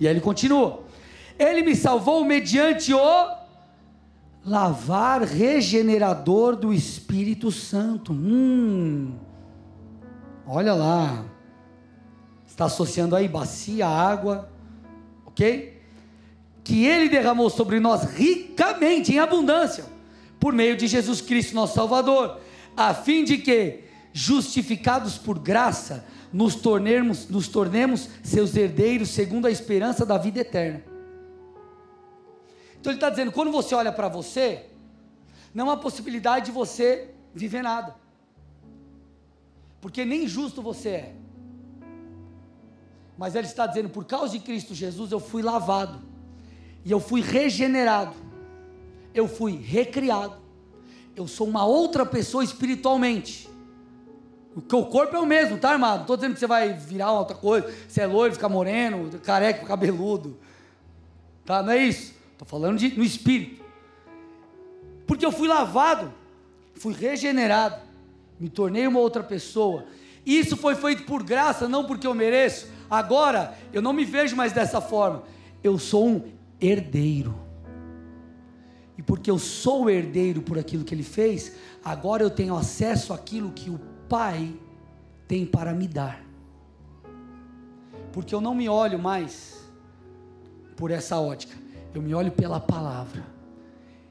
[0.00, 0.82] E aí ele continua:
[1.38, 3.36] Ele me salvou mediante o
[4.44, 8.12] lavar regenerador do Espírito Santo.
[8.12, 9.14] Hum,
[10.46, 11.24] olha lá,
[12.46, 14.50] está associando aí bacia, água,
[15.24, 15.80] ok?
[16.62, 19.84] Que Ele derramou sobre nós ricamente, em abundância,
[20.38, 22.40] por meio de Jesus Cristo, nosso Salvador,
[22.76, 23.85] a fim de que,
[24.16, 30.82] justificados por graça, nos tornemos, nos tornemos seus herdeiros segundo a esperança da vida eterna.
[32.80, 34.70] Então ele está dizendo: quando você olha para você,
[35.52, 37.94] não há possibilidade de você viver nada,
[39.82, 41.14] porque nem justo você é.
[43.18, 46.00] Mas ele está dizendo: por causa de Cristo Jesus, eu fui lavado,
[46.86, 48.16] e eu fui regenerado,
[49.12, 50.38] eu fui recriado,
[51.14, 53.54] eu sou uma outra pessoa espiritualmente.
[54.56, 55.96] O corpo é o mesmo, tá, armado?
[55.96, 59.66] Não estou dizendo que você vai virar outra coisa, você é loiro, ficar moreno, careca,
[59.66, 60.38] cabeludo.
[61.44, 61.62] Tá?
[61.62, 62.14] Não é isso.
[62.32, 63.62] Estou falando de, no espírito.
[65.06, 66.10] Porque eu fui lavado,
[66.74, 67.82] fui regenerado,
[68.40, 69.84] me tornei uma outra pessoa.
[70.24, 72.66] Isso foi feito por graça, não porque eu mereço.
[72.88, 75.22] Agora, eu não me vejo mais dessa forma.
[75.62, 76.22] Eu sou um
[76.58, 77.38] herdeiro.
[78.96, 81.52] E porque eu sou herdeiro por aquilo que ele fez,
[81.84, 84.54] agora eu tenho acesso àquilo que o Pai
[85.26, 86.24] tem para me dar.
[88.12, 89.64] Porque eu não me olho mais
[90.76, 91.56] por essa ótica,
[91.94, 93.24] eu me olho pela palavra.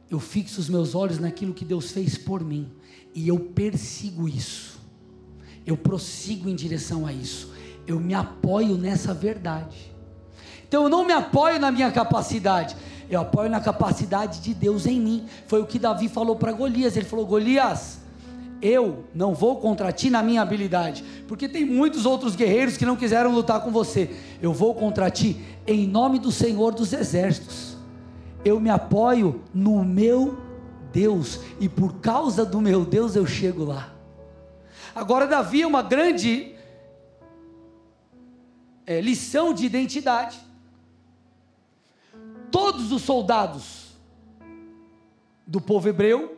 [0.09, 2.71] Eu fixo os meus olhos naquilo que Deus fez por mim
[3.13, 4.79] e eu persigo isso.
[5.65, 7.51] Eu prossigo em direção a isso.
[7.87, 9.91] Eu me apoio nessa verdade.
[10.67, 12.75] Então eu não me apoio na minha capacidade,
[13.09, 15.25] eu apoio na capacidade de Deus em mim.
[15.47, 16.97] Foi o que Davi falou para Golias.
[16.97, 17.99] Ele falou: Golias,
[18.65, 22.95] eu não vou contra ti na minha habilidade, porque tem muitos outros guerreiros que não
[22.95, 24.09] quiseram lutar com você.
[24.41, 27.77] Eu vou contra ti em nome do Senhor dos Exércitos.
[28.43, 30.37] Eu me apoio no meu
[30.91, 33.93] Deus e por causa do meu Deus eu chego lá.
[34.95, 36.55] Agora, Davi é uma grande
[38.85, 40.39] é, lição de identidade.
[42.49, 43.97] Todos os soldados
[45.45, 46.34] do povo hebreu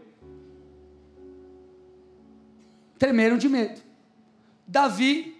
[2.97, 3.81] tremeram de medo.
[4.67, 5.35] Davi,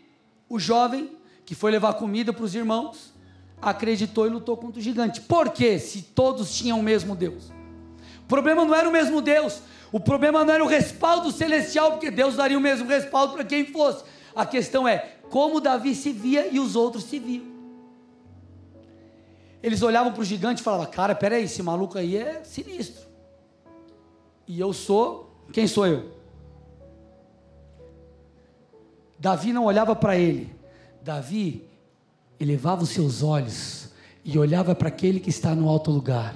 [0.47, 1.17] o jovem
[1.47, 3.13] que foi levar comida para os irmãos,
[3.61, 5.21] acreditou e lutou contra o gigante.
[5.21, 5.79] Por quê?
[5.79, 7.49] Se todos tinham o mesmo Deus.
[8.21, 12.11] O problema não era o mesmo Deus, o problema não era o respaldo celestial, porque
[12.11, 14.03] Deus daria o mesmo respaldo para quem fosse.
[14.35, 17.45] A questão é como Davi se via e os outros se viam.
[19.63, 23.07] Eles olhavam para o gigante e falavam: Cara, peraí, esse maluco aí é sinistro.
[24.45, 26.16] E eu sou, quem sou eu?
[29.19, 30.55] Davi não olhava para ele.
[31.01, 31.63] Davi
[32.39, 33.89] elevava os seus olhos
[34.23, 36.35] e olhava para aquele que está no alto lugar.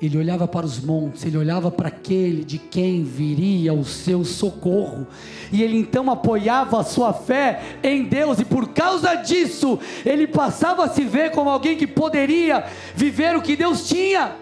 [0.00, 5.06] Ele olhava para os montes, ele olhava para aquele de quem viria o seu socorro,
[5.52, 10.86] e ele então apoiava a sua fé em Deus, e por causa disso, ele passava
[10.86, 12.64] a se ver como alguém que poderia
[12.94, 14.36] viver o que Deus tinha.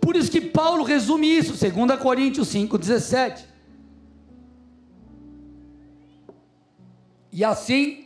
[0.00, 3.49] Por isso que Paulo resume isso, 2 Coríntios 5,17.
[7.40, 8.04] E assim,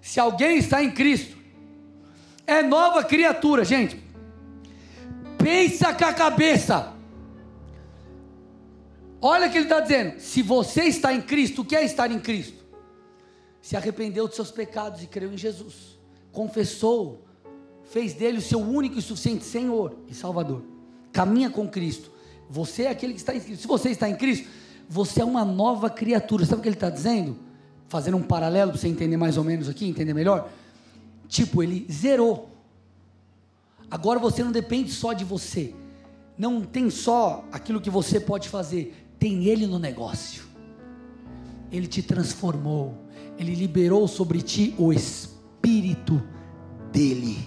[0.00, 1.36] se alguém está em Cristo,
[2.46, 4.00] é nova criatura, gente.
[5.36, 6.92] Pensa com a cabeça.
[9.20, 10.20] Olha o que ele está dizendo.
[10.20, 12.64] Se você está em Cristo, o que é estar em Cristo?
[13.60, 15.98] Se arrependeu dos seus pecados e creu em Jesus,
[16.30, 17.24] confessou,
[17.90, 20.62] fez dele o seu único e suficiente Senhor e Salvador.
[21.12, 22.12] Caminha com Cristo.
[22.48, 23.62] Você é aquele que está em Cristo.
[23.62, 24.48] Se você está em Cristo,
[24.88, 26.46] você é uma nova criatura.
[26.46, 27.50] Sabe o que ele está dizendo?
[27.92, 30.48] Fazendo um paralelo para você entender mais ou menos aqui, entender melhor.
[31.28, 32.48] Tipo, ele zerou.
[33.90, 35.74] Agora você não depende só de você.
[36.38, 40.44] Não tem só aquilo que você pode fazer, tem ele no negócio.
[41.70, 42.96] Ele te transformou,
[43.38, 46.22] ele liberou sobre ti o espírito
[46.90, 47.46] dele.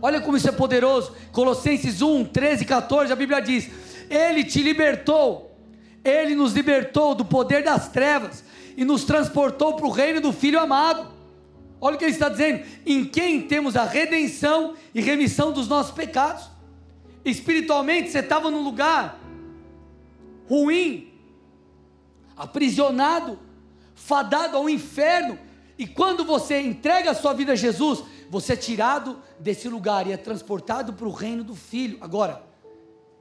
[0.00, 1.12] Olha como isso é poderoso.
[1.30, 3.70] Colossenses 1, 13 e 14, a Bíblia diz:
[4.10, 5.56] Ele te libertou
[6.04, 8.42] Ele nos libertou do poder das trevas
[8.76, 11.12] e nos transportou para o reino do Filho amado.
[11.80, 15.92] Olha o que ele está dizendo: em quem temos a redenção e remissão dos nossos
[15.92, 16.50] pecados.
[17.24, 19.20] Espiritualmente, você estava num lugar
[20.48, 21.12] ruim,
[22.36, 23.38] aprisionado,
[23.94, 25.38] fadado ao inferno,
[25.78, 30.12] e quando você entrega a sua vida a Jesus, você é tirado desse lugar e
[30.12, 31.98] é transportado para o reino do Filho.
[32.00, 32.42] Agora,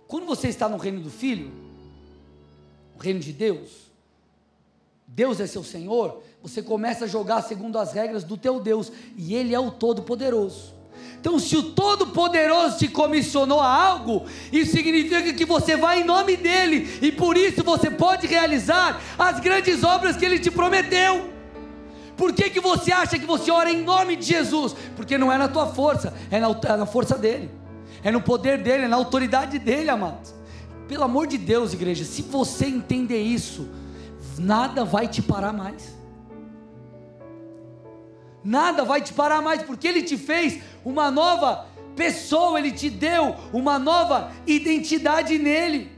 [0.07, 1.51] quando você está no reino do Filho,
[2.95, 3.90] o reino de Deus,
[5.13, 9.35] Deus é seu Senhor, você começa a jogar segundo as regras do teu Deus, e
[9.35, 10.73] Ele é o Todo-Poderoso.
[11.19, 16.37] Então, se o Todo-Poderoso te comissionou a algo, isso significa que você vai em nome
[16.37, 21.29] dEle, e por isso você pode realizar as grandes obras que Ele te prometeu.
[22.15, 24.73] Por que, que você acha que você ora em nome de Jesus?
[24.95, 27.51] Porque não é na tua força, é na, é na força dele,
[28.01, 30.33] é no poder dele, é na autoridade dele, amados.
[30.87, 33.67] Pelo amor de Deus, igreja, se você entender isso,
[34.37, 35.95] nada vai te parar mais.
[38.43, 43.35] Nada vai te parar mais, porque Ele te fez uma nova pessoa, Ele te deu
[43.53, 45.91] uma nova identidade nele.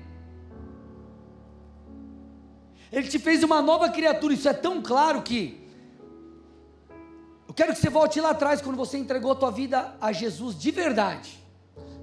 [2.91, 5.63] Ele te fez uma nova criatura, isso é tão claro que
[7.47, 10.57] eu quero que você volte lá atrás quando você entregou a tua vida a Jesus
[10.57, 11.39] de verdade.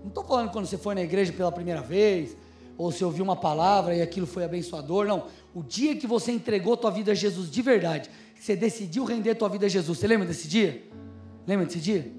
[0.01, 2.37] Não estou falando quando você foi na igreja pela primeira vez,
[2.79, 5.25] ou se ouviu uma palavra e aquilo foi abençoador, não.
[5.55, 9.31] O dia que você entregou a tua vida a Jesus de verdade, você decidiu render
[9.31, 9.99] a tua vida a Jesus.
[9.99, 10.85] Você lembra desse dia?
[11.47, 12.11] Lembra desse dia?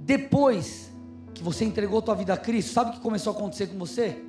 [0.00, 0.90] Depois
[1.34, 3.78] que você entregou a tua vida a Cristo, sabe o que começou a acontecer com
[3.78, 4.22] você?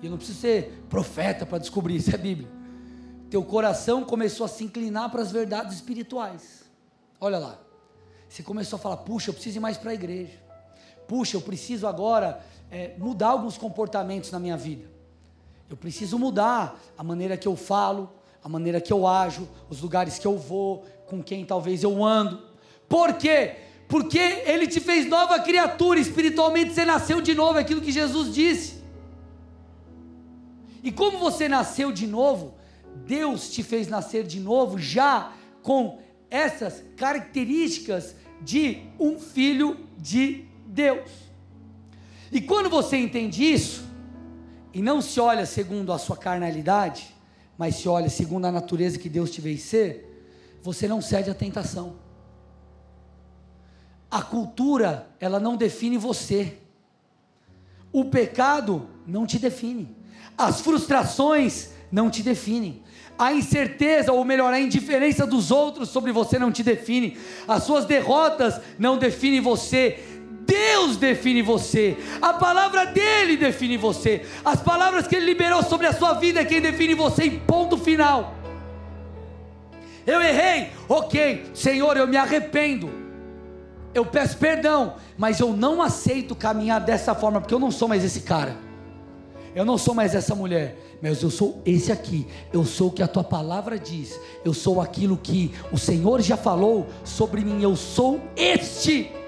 [0.00, 2.48] E eu não preciso ser profeta para descobrir isso, é Bíblia.
[3.28, 6.64] Teu coração começou a se inclinar para as verdades espirituais.
[7.20, 7.58] Olha lá.
[8.28, 10.38] Você começou a falar: puxa, eu preciso ir mais para a igreja.
[11.08, 14.88] Puxa, eu preciso agora é, mudar alguns comportamentos na minha vida.
[15.70, 18.10] Eu preciso mudar a maneira que eu falo,
[18.42, 22.42] a maneira que eu ajo, os lugares que eu vou, com quem talvez eu ando.
[22.88, 23.54] Por quê?
[23.86, 28.34] Porque Ele te fez nova criatura, espiritualmente você nasceu de novo, é aquilo que Jesus
[28.34, 28.82] disse.
[30.82, 32.54] E como você nasceu de novo,
[33.06, 41.10] Deus te fez nascer de novo já com essas características de um filho de Deus.
[42.32, 43.89] E quando você entende isso,
[44.72, 47.14] e não se olha segundo a sua carnalidade,
[47.58, 50.06] mas se olha segundo a natureza que Deus te veio ser,
[50.62, 51.94] você não cede à tentação.
[54.10, 56.58] A cultura, ela não define você.
[57.92, 59.94] O pecado não te define.
[60.36, 62.82] As frustrações não te definem.
[63.18, 67.18] A incerteza, ou melhor, a indiferença dos outros sobre você não te define.
[67.46, 70.19] As suas derrotas não definem você.
[70.46, 75.92] Deus define você, a palavra dele define você, as palavras que ele liberou sobre a
[75.92, 78.34] sua vida é quem define você, em ponto final.
[80.06, 82.90] Eu errei, ok, Senhor, eu me arrependo,
[83.94, 88.02] eu peço perdão, mas eu não aceito caminhar dessa forma, porque eu não sou mais
[88.02, 88.56] esse cara,
[89.54, 93.02] eu não sou mais essa mulher, mas eu sou esse aqui, eu sou o que
[93.02, 97.76] a tua palavra diz, eu sou aquilo que o Senhor já falou sobre mim, eu
[97.76, 99.19] sou este.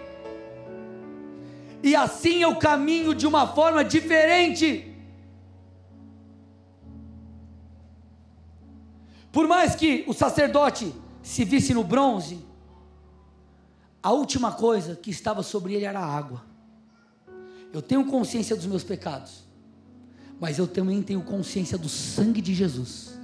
[1.82, 4.88] E assim eu caminho de uma forma diferente.
[9.30, 12.44] Por mais que o sacerdote se visse no bronze,
[14.02, 16.44] a última coisa que estava sobre ele era a água.
[17.72, 19.42] Eu tenho consciência dos meus pecados
[20.42, 23.16] mas eu também tenho consciência do sangue de Jesus.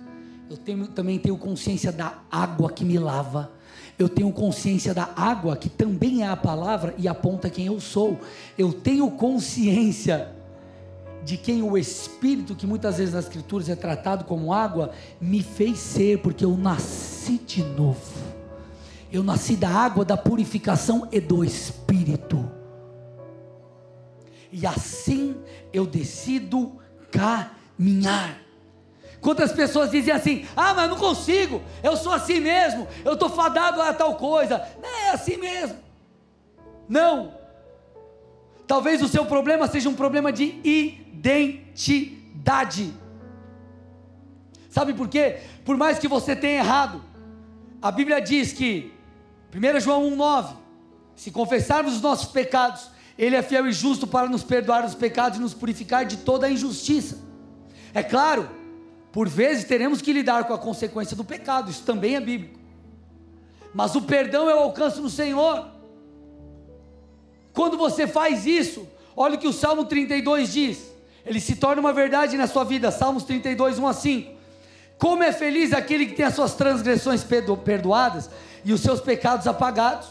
[0.48, 3.50] Eu tenho, também tenho consciência da água que me lava.
[3.98, 8.18] Eu tenho consciência da água que também é a palavra e aponta quem eu sou.
[8.56, 10.32] Eu tenho consciência
[11.24, 15.78] de quem o Espírito, que muitas vezes nas Escrituras é tratado como água, me fez
[15.78, 18.00] ser, porque eu nasci de novo.
[19.12, 22.50] Eu nasci da água da purificação e do Espírito.
[24.52, 25.36] E assim
[25.72, 26.72] eu decido
[27.10, 28.47] caminhar.
[29.20, 33.82] Quantas pessoas dizem assim: ah, mas não consigo, eu sou assim mesmo, eu estou fadado
[33.82, 34.66] a tal coisa.
[34.82, 35.76] É assim mesmo.
[36.88, 37.36] Não.
[38.66, 40.60] Talvez o seu problema seja um problema de
[41.14, 42.14] identidade.
[44.68, 45.38] Sabe por quê?
[45.64, 47.02] Por mais que você tenha errado,
[47.80, 48.92] a Bíblia diz que,
[49.54, 50.54] 1 João 1,9:
[51.16, 55.38] se confessarmos os nossos pecados, ele é fiel e justo para nos perdoar os pecados
[55.38, 57.18] e nos purificar de toda a injustiça.
[57.92, 58.48] É claro,
[59.12, 62.58] por vezes teremos que lidar com a consequência do pecado, isso também é bíblico.
[63.74, 65.68] Mas o perdão é o alcance do Senhor.
[67.52, 68.86] Quando você faz isso,
[69.16, 70.88] olha o que o Salmo 32 diz:
[71.28, 72.90] ele se torna uma verdade na sua vida.
[72.90, 74.32] Salmos 32, 1 a 5.
[74.98, 78.30] Como é feliz aquele que tem as suas transgressões perdoadas
[78.64, 80.08] e os seus pecados apagados.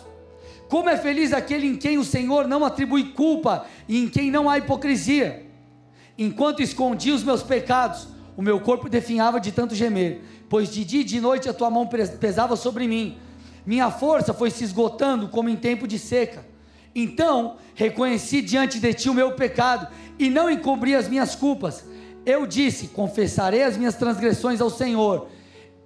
[0.70, 4.48] Como é feliz aquele em quem o Senhor não atribui culpa e em quem não
[4.48, 5.46] há hipocrisia.
[6.18, 11.02] Enquanto escondi os meus pecados, o meu corpo definhava de tanto gemer, pois de dia
[11.02, 13.18] e de noite a tua mão pesava sobre mim.
[13.66, 16.46] Minha força foi se esgotando como em tempo de seca.
[16.94, 19.88] Então reconheci diante de ti o meu pecado
[20.20, 21.84] e não encobri as minhas culpas.
[22.24, 25.28] Eu disse: Confessarei as minhas transgressões ao Senhor,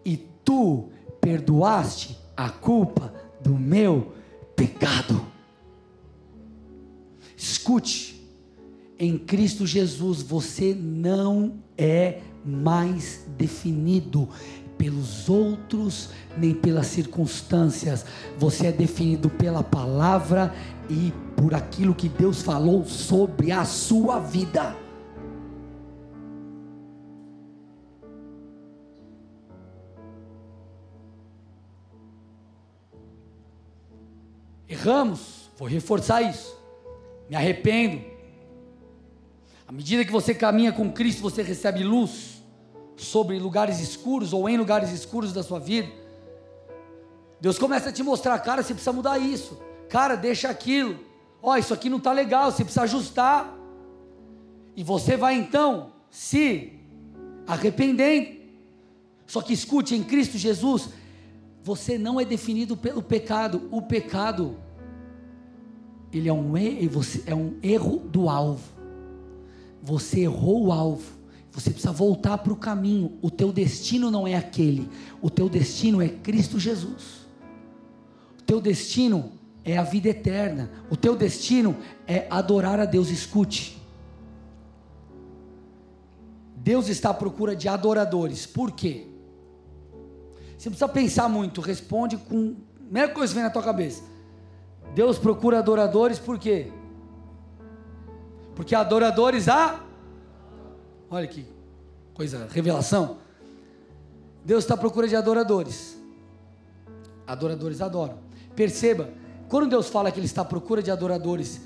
[0.04, 0.90] e tu
[1.22, 4.12] perdoaste a culpa do meu
[4.58, 5.26] pecado.
[7.38, 8.22] Escute,
[9.00, 14.28] em Cristo Jesus você não é mais definido
[14.78, 18.06] pelos outros, nem pelas circunstâncias.
[18.38, 20.54] Você é definido pela palavra
[20.90, 24.76] e por aquilo que Deus falou sobre a sua vida.
[34.68, 36.58] Erramos, vou reforçar isso.
[37.30, 38.11] Me arrependo.
[39.72, 42.44] À medida que você caminha com Cristo, você recebe luz
[42.98, 45.90] sobre lugares escuros ou em lugares escuros da sua vida.
[47.40, 49.58] Deus começa a te mostrar, cara, você precisa mudar isso.
[49.88, 51.00] Cara, deixa aquilo.
[51.42, 53.58] Ó, oh, isso aqui não está legal, você precisa ajustar.
[54.76, 56.74] E você vai então se
[57.48, 58.42] arrependendo.
[59.26, 60.90] Só que escute, em Cristo Jesus,
[61.64, 63.70] você não é definido pelo pecado.
[63.72, 64.58] O pecado,
[66.12, 68.81] ele é um, é um erro do alvo.
[69.82, 71.22] Você errou o alvo.
[71.52, 73.18] Você precisa voltar para o caminho.
[73.22, 74.90] O teu destino não é aquele.
[75.22, 77.28] O teu destino é Cristo Jesus.
[78.40, 79.32] O teu destino
[79.64, 80.72] é a vida eterna.
[80.90, 81.76] O teu destino
[82.08, 83.10] é adorar a Deus.
[83.10, 83.82] Escute.
[86.56, 88.46] Deus está à procura de adoradores.
[88.46, 89.08] Por quê?
[90.58, 91.60] Você precisa pensar muito.
[91.60, 94.04] Responde com a primeira coisa que vem na tua cabeça.
[94.94, 96.72] Deus procura adoradores por quê?
[98.56, 99.84] Porque adoradores há
[101.14, 101.46] Olha que
[102.14, 103.18] coisa, revelação.
[104.46, 106.02] Deus está à procura de adoradores.
[107.28, 108.18] Adoradores adoram.
[108.56, 109.10] Perceba,
[109.50, 111.60] quando Deus fala que Ele está à procura de adoradores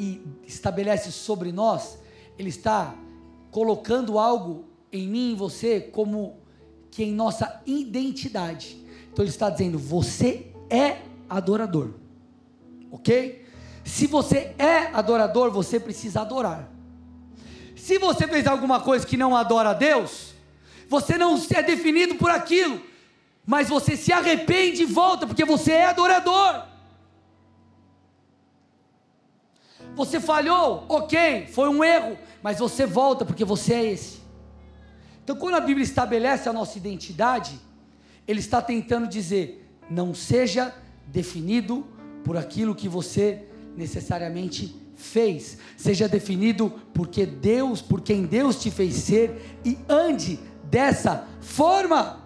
[0.00, 1.96] e estabelece sobre nós,
[2.36, 2.92] Ele está
[3.52, 6.36] colocando algo em mim e em você como
[6.90, 8.84] que em nossa identidade.
[9.12, 11.90] Então Ele está dizendo: você é adorador,
[12.90, 13.46] ok?
[13.88, 16.68] Se você é adorador, você precisa adorar.
[17.74, 20.34] Se você fez alguma coisa que não adora a Deus,
[20.90, 22.82] você não é definido por aquilo,
[23.46, 26.66] mas você se arrepende e volta, porque você é adorador.
[29.96, 34.20] Você falhou, ok, foi um erro, mas você volta porque você é esse.
[35.24, 37.58] Então, quando a Bíblia estabelece a nossa identidade,
[38.26, 40.74] ele está tentando dizer: não seja
[41.06, 41.86] definido
[42.22, 43.47] por aquilo que você
[43.78, 51.26] necessariamente fez, seja definido porque Deus, por quem Deus te fez ser e ande dessa
[51.40, 52.20] forma.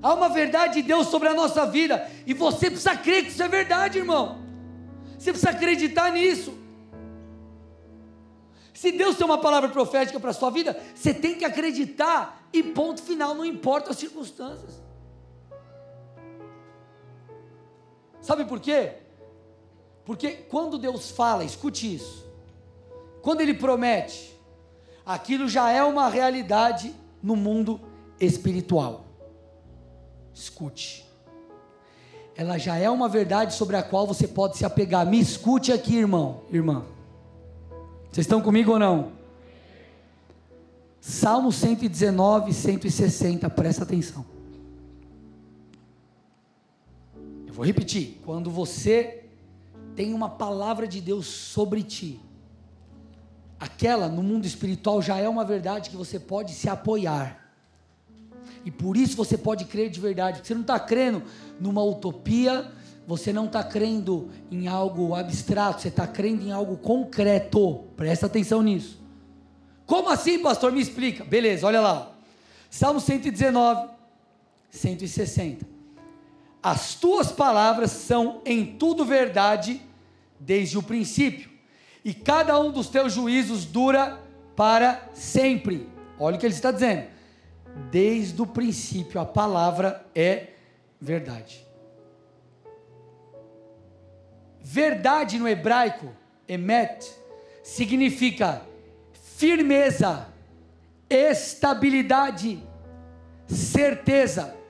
[0.00, 3.42] Há uma verdade de Deus sobre a nossa vida e você precisa crer que isso
[3.42, 4.40] é verdade, irmão.
[5.18, 6.54] Você precisa acreditar nisso.
[8.72, 12.62] Se Deus tem uma palavra profética para a sua vida, você tem que acreditar e
[12.62, 14.81] ponto final, não importa as circunstâncias.
[18.22, 18.92] Sabe por quê?
[20.04, 22.24] Porque quando Deus fala, escute isso.
[23.20, 24.34] Quando Ele promete,
[25.04, 27.80] aquilo já é uma realidade no mundo
[28.18, 29.04] espiritual.
[30.32, 31.04] Escute.
[32.34, 35.04] Ela já é uma verdade sobre a qual você pode se apegar.
[35.04, 36.84] Me escute aqui, irmão, irmã.
[38.10, 39.12] Vocês estão comigo ou não?
[41.00, 44.24] Salmo 119, 160, presta atenção.
[47.62, 49.24] Vou repetir: quando você
[49.94, 52.18] tem uma palavra de Deus sobre ti,
[53.60, 57.38] aquela no mundo espiritual já é uma verdade que você pode se apoiar.
[58.64, 60.44] E por isso você pode crer de verdade.
[60.44, 61.22] Você não está crendo
[61.60, 62.70] numa utopia,
[63.06, 67.84] você não está crendo em algo abstrato, você está crendo em algo concreto.
[67.96, 69.00] Presta atenção nisso.
[69.86, 70.72] Como assim, pastor?
[70.72, 71.24] Me explica.
[71.24, 72.12] Beleza, olha lá.
[72.68, 73.88] Salmo 119,
[74.70, 75.71] 160.
[76.62, 79.82] As tuas palavras são em tudo verdade
[80.38, 81.50] desde o princípio,
[82.04, 84.20] e cada um dos teus juízos dura
[84.54, 85.88] para sempre.
[86.18, 87.06] Olha o que ele está dizendo.
[87.90, 90.48] Desde o princípio a palavra é
[91.00, 91.66] verdade.
[94.60, 96.08] Verdade no hebraico
[96.46, 97.10] emet,
[97.62, 98.62] significa
[99.36, 100.28] firmeza,
[101.08, 102.62] estabilidade,
[103.46, 104.61] certeza.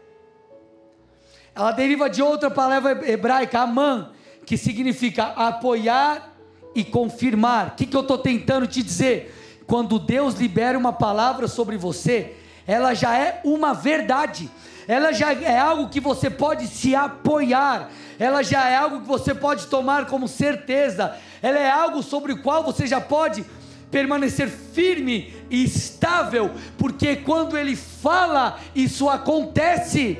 [1.55, 4.11] Ela deriva de outra palavra hebraica, aman,
[4.47, 6.33] que significa apoiar
[6.75, 7.69] e confirmar.
[7.69, 9.63] O que, que eu estou tentando te dizer?
[9.67, 12.35] Quando Deus libera uma palavra sobre você,
[12.67, 14.51] ela já é uma verdade,
[14.89, 19.35] ela já é algo que você pode se apoiar, ela já é algo que você
[19.35, 23.45] pode tomar como certeza, ela é algo sobre o qual você já pode
[23.91, 30.19] permanecer firme e estável, porque quando ele fala, isso acontece.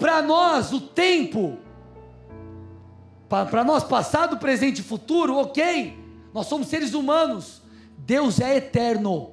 [0.00, 1.58] Para nós, o tempo,
[3.28, 5.94] para nós, passado, presente e futuro, ok,
[6.32, 7.60] nós somos seres humanos,
[7.98, 9.32] Deus é eterno.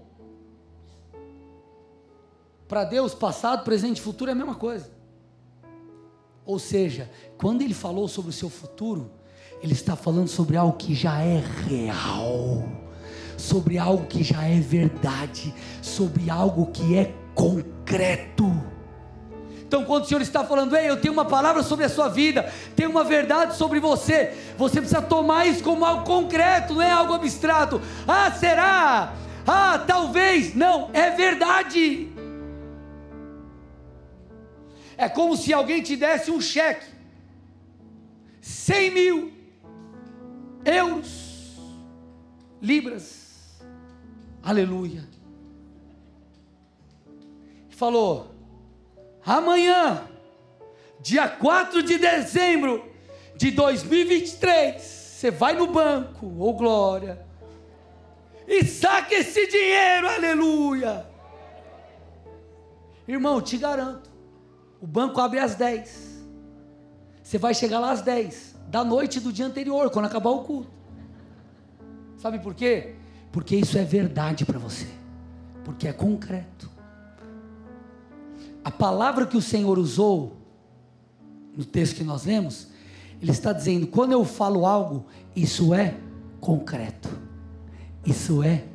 [2.67, 4.91] Para Deus, passado, presente e futuro é a mesma coisa.
[6.45, 9.09] Ou seja, quando Ele falou sobre o seu futuro,
[9.63, 12.67] Ele está falando sobre algo que já é real,
[13.37, 18.76] sobre algo que já é verdade, sobre algo que é concreto.
[19.67, 22.49] Então, quando o Senhor está falando, ei, eu tenho uma palavra sobre a sua vida,
[22.73, 27.13] tenho uma verdade sobre você, você precisa tomar isso como algo concreto, não é algo
[27.13, 27.81] abstrato.
[28.07, 29.13] Ah, será?
[29.45, 30.55] Ah, talvez.
[30.55, 32.07] Não, é verdade.
[34.97, 36.85] É como se alguém te desse um cheque,
[38.39, 39.33] 100 mil
[40.63, 41.57] euros,
[42.61, 43.59] libras,
[44.41, 45.03] aleluia.
[47.69, 48.36] Falou,
[49.27, 50.03] amanhã,
[51.01, 52.89] dia 4 de dezembro
[53.35, 57.25] de 2023, você vai no banco, ô oh glória,
[58.47, 61.05] e saca esse dinheiro, aleluia.
[63.05, 64.09] Irmão, te garanto,
[64.81, 66.25] o banco abre às 10.
[67.21, 70.71] Você vai chegar lá às 10 da noite do dia anterior, quando acabar o culto.
[72.17, 72.95] Sabe por quê?
[73.31, 74.87] Porque isso é verdade para você.
[75.63, 76.76] Porque é concreto.
[78.67, 80.35] A palavra que o Senhor usou
[81.55, 82.67] no texto que nós lemos,
[83.21, 85.95] ele está dizendo: quando eu falo algo, isso é
[86.41, 87.07] concreto.
[88.05, 88.65] Isso é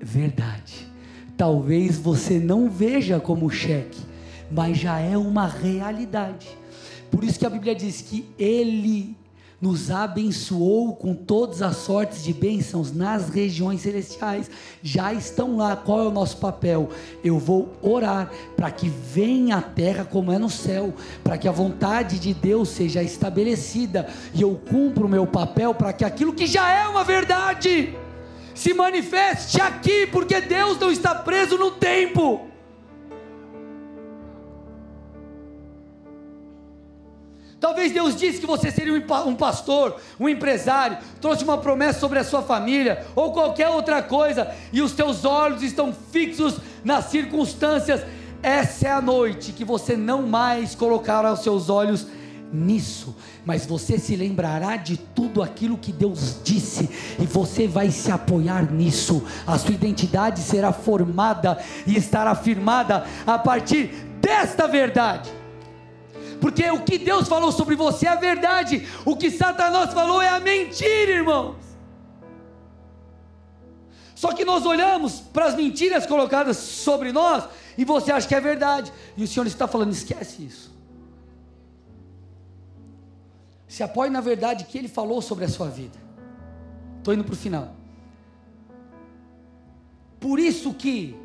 [0.00, 0.86] verdade.
[1.36, 4.00] Talvez você não veja como cheque,
[4.48, 6.46] mas já é uma realidade.
[7.10, 9.16] Por isso que a Bíblia diz que Ele
[9.62, 14.50] nos abençoou com todas as sortes de bênçãos nas regiões celestiais.
[14.82, 15.76] Já estão lá.
[15.76, 16.88] Qual é o nosso papel?
[17.22, 20.92] Eu vou orar para que venha a terra como é no céu,
[21.22, 25.92] para que a vontade de Deus seja estabelecida e eu cumpro o meu papel para
[25.92, 27.96] que aquilo que já é uma verdade
[28.54, 32.51] se manifeste aqui, porque Deus não está preso no tempo.
[37.62, 38.92] Talvez Deus disse que você seria
[39.24, 44.50] um pastor, um empresário, trouxe uma promessa sobre a sua família ou qualquer outra coisa
[44.72, 48.02] e os teus olhos estão fixos nas circunstâncias.
[48.42, 52.04] Essa é a noite que você não mais colocará os seus olhos
[52.52, 53.14] nisso,
[53.46, 58.72] mas você se lembrará de tudo aquilo que Deus disse e você vai se apoiar
[58.72, 59.22] nisso.
[59.46, 61.56] A sua identidade será formada
[61.86, 65.41] e estará firmada a partir desta verdade
[66.42, 70.28] porque o que Deus falou sobre você é a verdade, o que Satanás falou é
[70.28, 71.54] a mentira, irmãos.
[74.12, 77.44] Só que nós olhamos para as mentiras colocadas sobre nós
[77.78, 80.72] e você acha que é verdade, e o Senhor está falando: esquece isso.
[83.68, 85.96] Se apoie na verdade que Ele falou sobre a sua vida.
[86.98, 87.76] Estou indo para o final.
[90.18, 91.16] Por isso que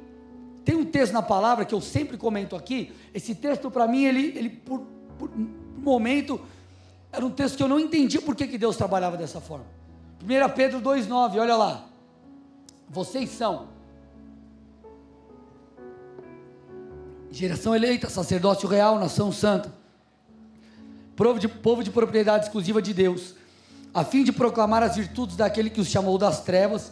[0.64, 2.94] tem um texto na palavra que eu sempre comento aqui.
[3.14, 5.48] Esse texto para mim ele, ele por, por um
[5.82, 6.40] momento,
[7.12, 9.66] era um texto que eu não entendi por que, que Deus trabalhava dessa forma.
[10.22, 11.86] 1 Pedro 2,9, olha lá.
[12.90, 13.68] Vocês são
[17.30, 19.72] geração eleita, sacerdócio real, nação santa,
[21.16, 23.36] povo de, povo de propriedade exclusiva de Deus,
[23.94, 26.92] a fim de proclamar as virtudes daquele que os chamou das trevas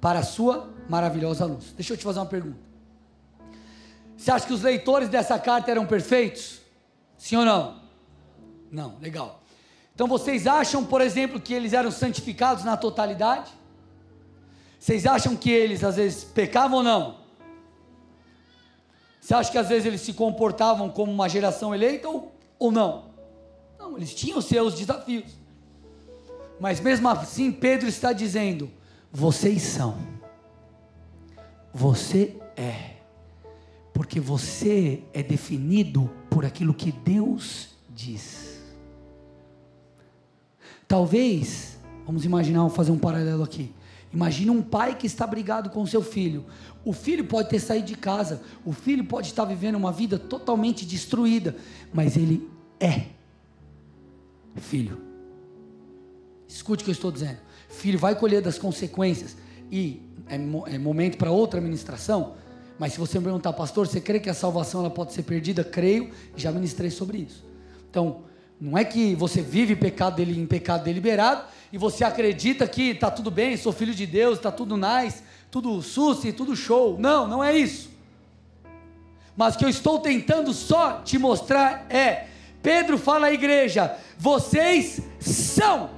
[0.00, 1.72] para a sua maravilhosa luz.
[1.76, 2.58] Deixa eu te fazer uma pergunta.
[4.16, 6.60] Você acha que os leitores dessa carta eram perfeitos?
[7.16, 7.80] Sim ou não?
[8.70, 9.40] Não, legal.
[9.94, 13.52] Então vocês acham, por exemplo, que eles eram santificados na totalidade?
[14.78, 17.18] Vocês acham que eles às vezes pecavam ou não?
[19.20, 23.06] Você acha que às vezes eles se comportavam como uma geração eleita ou, ou não?
[23.78, 25.32] Não, eles tinham seus desafios.
[26.60, 28.70] Mas mesmo assim, Pedro está dizendo:
[29.10, 29.96] vocês são,
[31.72, 32.93] você é
[33.94, 38.60] porque você é definido por aquilo que Deus diz.
[40.86, 41.74] Talvez
[42.06, 43.72] Vamos imaginar, fazer um paralelo aqui.
[44.12, 46.44] Imagina um pai que está brigado com seu filho.
[46.84, 50.84] O filho pode ter saído de casa, o filho pode estar vivendo uma vida totalmente
[50.84, 51.56] destruída,
[51.92, 53.06] mas ele é
[54.56, 55.00] filho.
[56.46, 57.38] Escute o que eu estou dizendo.
[57.68, 59.36] Filho vai colher das consequências
[59.70, 62.34] e é, é momento para outra ministração.
[62.78, 65.62] Mas se você me perguntar, pastor, você crê que a salvação ela pode ser perdida?
[65.62, 67.44] Creio, já ministrei sobre isso.
[67.88, 68.22] Então,
[68.60, 73.10] não é que você vive pecado dele, em pecado deliberado e você acredita que está
[73.10, 76.96] tudo bem, sou filho de Deus, está tudo nice, tudo suci, tudo show.
[76.98, 77.90] Não, não é isso.
[79.36, 82.26] Mas o que eu estou tentando só te mostrar é:
[82.62, 85.90] Pedro fala à igreja, vocês são.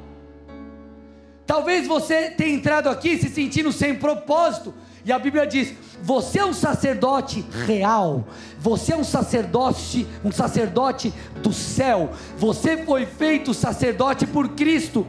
[1.46, 4.74] Talvez você tenha entrado aqui se sentindo sem propósito,
[5.04, 8.24] e a Bíblia diz: você é um sacerdote real,
[8.58, 15.06] você é um sacerdote, um sacerdote do céu, você foi feito sacerdote por Cristo.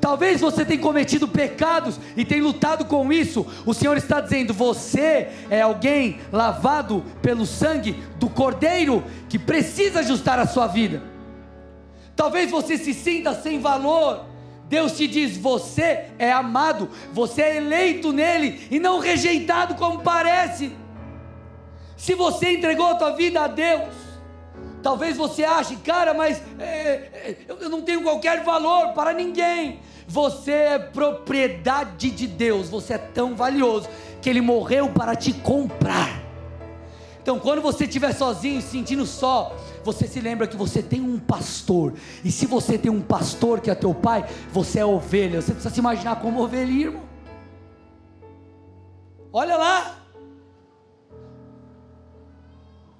[0.00, 3.46] Talvez você tenha cometido pecados e tenha lutado com isso.
[3.66, 10.38] O Senhor está dizendo: você é alguém lavado pelo sangue do Cordeiro que precisa ajustar
[10.38, 11.02] a sua vida.
[12.16, 14.29] Talvez você se sinta sem valor.
[14.70, 20.72] Deus te diz: você é amado, você é eleito nele e não rejeitado como parece.
[21.96, 23.92] Se você entregou a tua vida a Deus,
[24.80, 29.80] talvez você ache, cara, mas é, é, eu não tenho qualquer valor para ninguém.
[30.06, 33.88] Você é propriedade de Deus, você é tão valioso
[34.22, 36.20] que Ele morreu para te comprar.
[37.20, 41.18] Então, quando você estiver sozinho, se sentindo só, você se lembra que você tem um
[41.18, 41.94] pastor.
[42.24, 45.40] E se você tem um pastor que é teu pai, você é ovelha.
[45.40, 47.02] Você precisa se imaginar como ovelha, irmão.
[49.32, 49.98] Olha lá.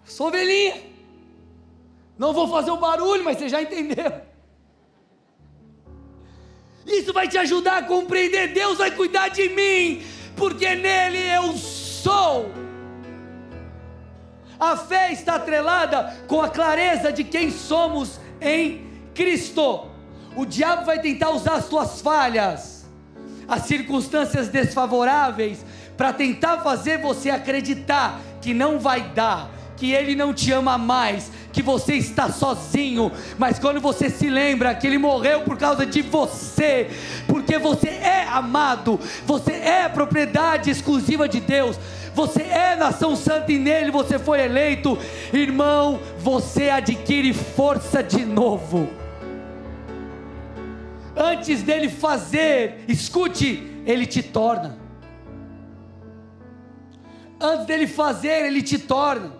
[0.04, 0.82] Sou ovelhinha.
[2.18, 4.12] Não vou fazer o barulho, mas você já entendeu.
[6.86, 8.52] Isso vai te ajudar a compreender.
[8.52, 10.02] Deus vai cuidar de mim,
[10.36, 12.50] porque nele eu sou.
[14.60, 19.86] A fé está atrelada com a clareza de quem somos em Cristo.
[20.36, 22.86] O diabo vai tentar usar as tuas falhas,
[23.48, 25.64] as circunstâncias desfavoráveis,
[25.96, 31.32] para tentar fazer você acreditar que não vai dar, que ele não te ama mais,
[31.52, 36.02] que você está sozinho, mas quando você se lembra que ele morreu por causa de
[36.02, 36.90] você,
[37.26, 41.76] porque você é amado, você é propriedade exclusiva de Deus,
[42.14, 44.98] você é nação santa e nele você foi eleito,
[45.32, 48.88] irmão, você adquire força de novo.
[51.16, 54.78] Antes dele fazer, escute, ele te torna.
[57.40, 59.32] Antes dele fazer, ele te torna.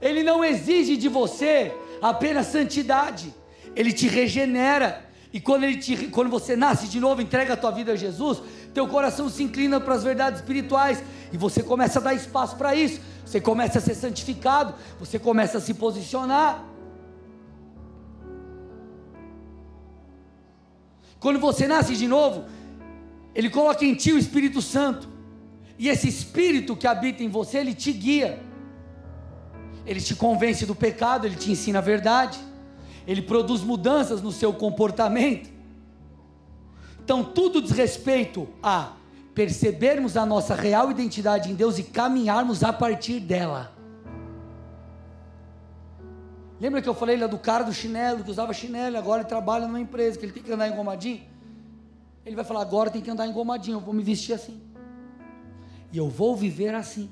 [0.00, 3.34] Ele não exige de você apenas santidade,
[3.74, 5.04] ele te regenera.
[5.32, 8.40] E quando, ele te, quando você nasce de novo, entrega a tua vida a Jesus,
[8.76, 11.02] teu coração se inclina para as verdades espirituais
[11.32, 13.00] e você começa a dar espaço para isso.
[13.24, 16.64] Você começa a ser santificado, você começa a se posicionar.
[21.18, 22.44] Quando você nasce de novo,
[23.34, 25.08] ele coloca em ti o Espírito Santo.
[25.78, 28.46] E esse espírito que habita em você, ele te guia
[29.86, 32.38] ele te convence do pecado, ele te ensina a verdade,
[33.06, 35.48] ele produz mudanças no seu comportamento.
[37.06, 38.94] Então, tudo diz respeito a
[39.32, 43.72] percebermos a nossa real identidade em Deus e caminharmos a partir dela.
[46.60, 49.68] Lembra que eu falei lá do cara do chinelo, que usava chinelo, agora ele trabalha
[49.68, 51.22] numa empresa, que ele tem que andar engomadinho?
[52.24, 54.60] Ele vai falar: agora tem que andar engomadinho, eu vou me vestir assim.
[55.92, 57.08] E eu vou viver assim.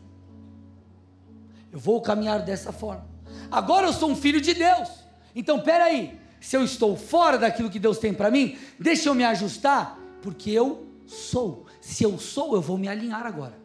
[1.70, 3.07] Eu vou caminhar dessa forma.
[3.49, 4.88] Agora eu sou um filho de Deus.
[5.36, 6.23] Então, peraí.
[6.45, 10.51] Se eu estou fora daquilo que Deus tem para mim, deixa eu me ajustar, porque
[10.51, 11.64] eu sou.
[11.80, 13.59] Se eu sou, eu vou me alinhar agora.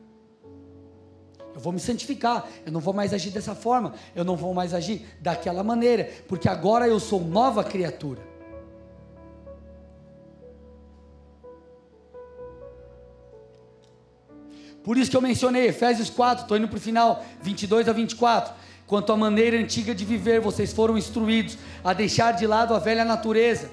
[1.54, 2.48] Eu vou me santificar.
[2.66, 3.96] Eu não vou mais agir dessa forma.
[4.16, 8.22] Eu não vou mais agir daquela maneira, porque agora eu sou nova criatura.
[14.82, 18.54] Por isso que eu mencionei Efésios 4, estou indo para o final, 22 a 24.
[18.90, 23.06] Quanto à maneira antiga de viver, vocês foram instruídos a deixar de lado a velha
[23.06, 23.70] natureza,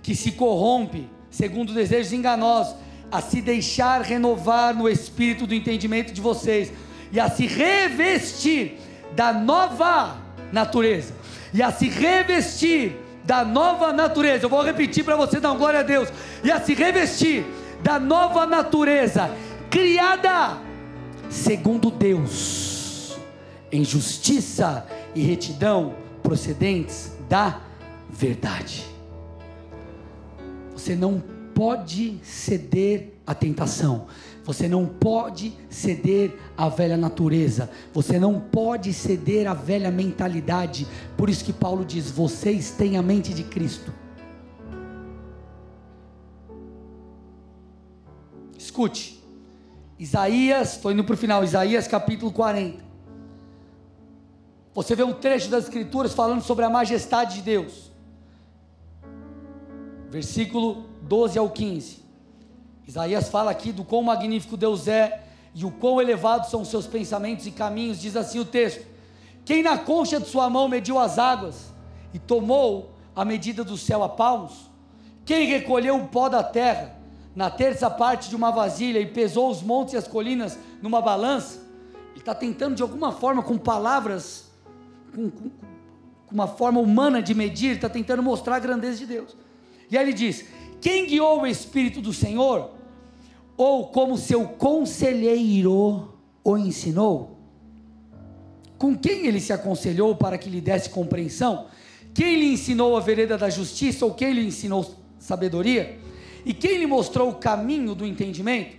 [0.00, 2.76] que se corrompe segundo desejos enganosos,
[3.10, 6.72] a se deixar renovar no espírito do entendimento de vocês
[7.10, 8.78] e a se revestir
[9.16, 10.18] da nova
[10.52, 11.14] natureza.
[11.52, 14.44] E a se revestir da nova natureza.
[14.44, 16.08] Eu vou repetir para você dar glória a Deus.
[16.44, 17.44] E a se revestir
[17.82, 19.28] da nova natureza
[19.68, 20.58] criada
[21.28, 22.73] segundo Deus,
[23.74, 27.60] em justiça e retidão procedentes da
[28.08, 28.86] verdade.
[30.72, 31.20] Você não
[31.52, 34.06] pode ceder à tentação.
[34.44, 37.68] Você não pode ceder à velha natureza.
[37.92, 40.86] Você não pode ceder à velha mentalidade.
[41.16, 43.92] Por isso que Paulo diz: vocês têm a mente de Cristo.
[48.56, 49.20] Escute.
[49.98, 52.83] Isaías, estou indo para o final, Isaías capítulo 40.
[54.74, 57.92] Você vê um trecho das Escrituras falando sobre a majestade de Deus.
[60.10, 62.02] Versículo 12 ao 15.
[62.86, 65.22] Isaías fala aqui do quão magnífico Deus é
[65.54, 68.00] e o quão elevados são os seus pensamentos e caminhos.
[68.00, 68.84] Diz assim o texto:
[69.44, 71.72] Quem na concha de sua mão mediu as águas
[72.12, 74.70] e tomou a medida do céu a palmos?
[75.24, 76.96] Quem recolheu o pó da terra
[77.34, 81.62] na terça parte de uma vasilha e pesou os montes e as colinas numa balança?
[82.10, 84.50] Ele está tentando de alguma forma, com palavras,
[85.14, 89.36] com, com, com uma forma humana de medir, está tentando mostrar a grandeza de Deus.
[89.90, 90.44] E aí ele diz:
[90.80, 92.72] Quem guiou o Espírito do Senhor?
[93.56, 96.12] Ou como seu conselheiro
[96.42, 97.38] o ensinou?
[98.76, 101.66] Com quem ele se aconselhou para que lhe desse compreensão?
[102.12, 105.98] Quem lhe ensinou a vereda da justiça ou quem lhe ensinou sabedoria?
[106.44, 108.76] E quem lhe mostrou o caminho do entendimento?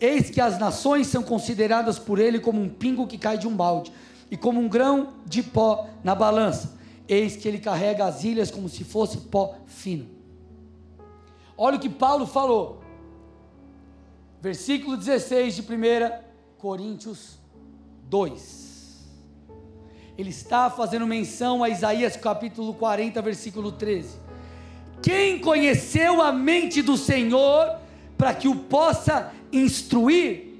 [0.00, 3.54] Eis que as nações são consideradas por ele como um pingo que cai de um
[3.54, 3.92] balde,
[4.30, 6.78] e como um grão de pó na balança.
[7.08, 10.06] Eis que ele carrega as ilhas como se fosse pó fino.
[11.56, 12.82] Olha o que Paulo falou.
[14.40, 15.64] Versículo 16 de 1
[16.58, 17.38] Coríntios
[18.08, 18.64] 2.
[20.16, 24.16] Ele está fazendo menção a Isaías capítulo 40, versículo 13.
[25.02, 27.78] Quem conheceu a mente do Senhor
[28.16, 30.54] para que o possa instruir?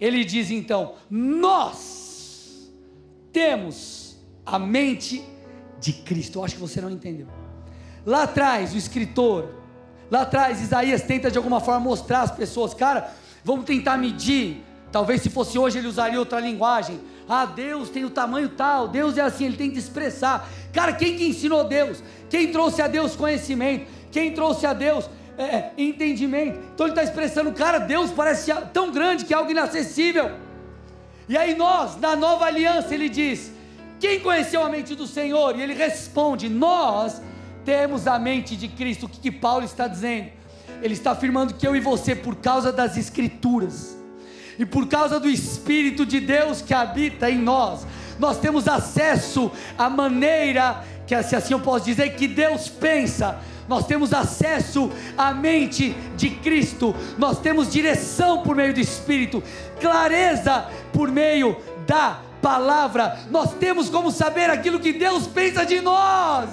[0.00, 1.99] Ele diz então: Nós
[3.32, 5.24] temos a mente
[5.80, 6.38] de Cristo.
[6.38, 7.26] Eu acho que você não entendeu.
[8.04, 9.54] Lá atrás, o escritor,
[10.10, 13.12] lá atrás, Isaías tenta de alguma forma mostrar às pessoas, cara,
[13.44, 14.64] vamos tentar medir.
[14.90, 17.00] Talvez se fosse hoje ele usaria outra linguagem.
[17.28, 20.48] Ah, Deus tem o tamanho tal, Deus é assim, ele tenta expressar.
[20.72, 22.02] Cara, quem que ensinou Deus?
[22.28, 23.86] Quem trouxe a Deus conhecimento?
[24.10, 25.08] Quem trouxe a Deus
[25.38, 26.58] é, é entendimento?
[26.74, 30.32] Então ele está expressando, cara, Deus parece tão grande que é algo inacessível.
[31.30, 33.52] E aí nós, na nova aliança, ele diz:
[34.00, 35.56] Quem conheceu a mente do Senhor?
[35.56, 37.22] E ele responde: Nós
[37.64, 39.06] temos a mente de Cristo.
[39.06, 40.30] O que, que Paulo está dizendo?
[40.82, 43.96] Ele está afirmando que eu e você, por causa das Escrituras,
[44.58, 47.86] e por causa do Espírito de Deus que habita em nós,
[48.18, 53.38] nós temos acesso à maneira, que se assim eu posso dizer, que Deus pensa,
[53.70, 59.42] nós temos acesso à mente de Cristo, nós temos direção por meio do Espírito,
[59.80, 61.56] clareza por meio
[61.86, 66.50] da palavra, nós temos como saber aquilo que Deus pensa de nós.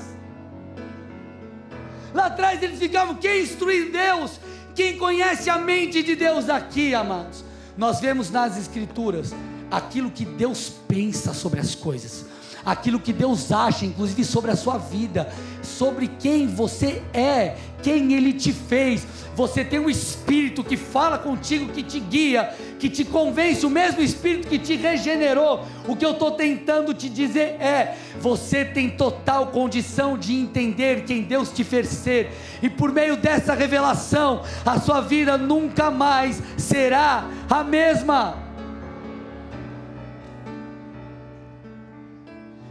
[2.13, 4.39] Lá atrás eles ficavam, quem instrui Deus?
[4.73, 7.47] Quem conhece a mente de Deus aqui, amados?
[7.77, 9.33] nós vemos nas Escrituras
[9.69, 12.25] aquilo que Deus pensa sobre as coisas,
[12.67, 15.29] aquilo que Deus acha, inclusive sobre a sua vida,
[15.63, 19.07] sobre quem você é, quem Ele te fez.
[19.37, 24.01] Você tem um Espírito que fala contigo, que te guia, que te convence, o mesmo
[24.01, 25.63] Espírito que te regenerou.
[25.87, 31.21] O que eu estou tentando te dizer é: você tem total condição de entender quem
[31.21, 37.29] Deus te fez ser, e por meio dessa revelação, a sua vida nunca mais será
[37.49, 38.46] a mesma.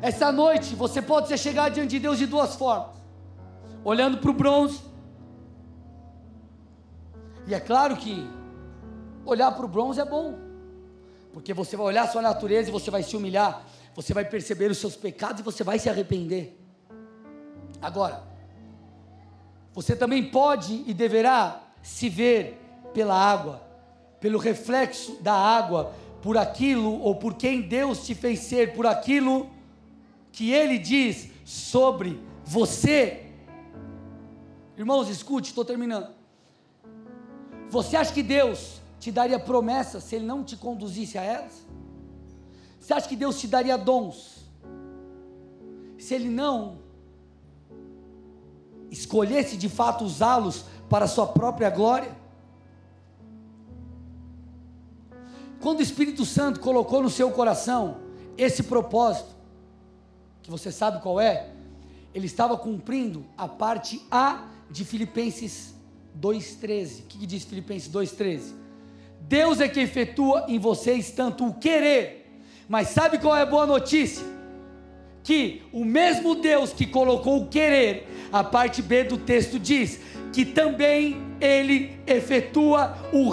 [0.03, 2.97] Essa noite você pode chegar diante de Deus de duas formas:
[3.85, 4.81] olhando para o bronze.
[7.47, 8.29] E é claro que
[9.25, 10.37] olhar para o bronze é bom,
[11.33, 14.71] porque você vai olhar a sua natureza e você vai se humilhar, você vai perceber
[14.71, 16.61] os seus pecados e você vai se arrepender.
[17.81, 18.23] Agora,
[19.73, 22.61] você também pode e deverá se ver
[22.93, 23.63] pela água,
[24.19, 29.56] pelo reflexo da água, por aquilo ou por quem Deus te fez ser, por aquilo
[30.37, 33.33] que Ele diz sobre você.
[34.77, 36.15] Irmãos, escute, estou terminando.
[37.71, 41.67] Você acha que Deus te daria promessas se Ele não te conduzisse a elas?
[42.79, 44.45] Você acha que Deus te daria dons
[45.99, 46.81] se Ele não
[48.91, 52.15] escolhesse de fato usá-los para a sua própria glória?
[55.63, 58.03] Quando o Espírito Santo colocou no seu coração
[58.37, 59.36] esse propósito,
[60.47, 61.49] que você sabe qual é,
[62.15, 65.75] ele estava cumprindo a parte A de Filipenses
[66.23, 67.01] 2,13.
[67.01, 68.55] O que, que diz Filipenses 2,13?
[69.23, 73.67] Deus é que efetua em vocês tanto o querer, mas sabe qual é a boa
[73.67, 74.25] notícia?
[75.25, 79.99] Que o mesmo Deus que colocou o querer, a parte B do texto diz
[80.33, 83.29] que também Ele efetua o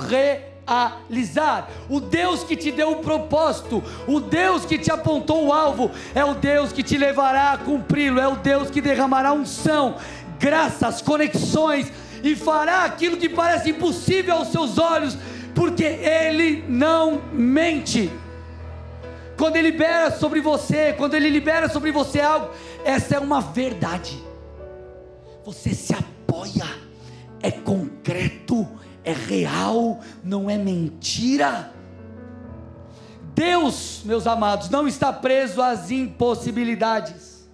[0.68, 1.70] realizar.
[1.90, 6.24] O Deus que te deu o propósito, o Deus que te apontou o alvo, é
[6.24, 9.96] o Deus que te levará a cumpri-lo, é o Deus que derramará unção,
[10.40, 11.92] graças, conexões
[12.24, 15.18] e fará aquilo que parece impossível aos seus olhos,
[15.54, 18.10] porque Ele não mente.
[19.38, 22.50] Quando Ele libera sobre você, quando Ele libera sobre você algo,
[22.86, 24.24] essa é uma verdade.
[25.44, 26.66] Você se apoia,
[27.42, 28.66] é concreto,
[29.04, 31.74] é real, não é mentira.
[33.36, 37.48] Deus, meus amados, não está preso às impossibilidades.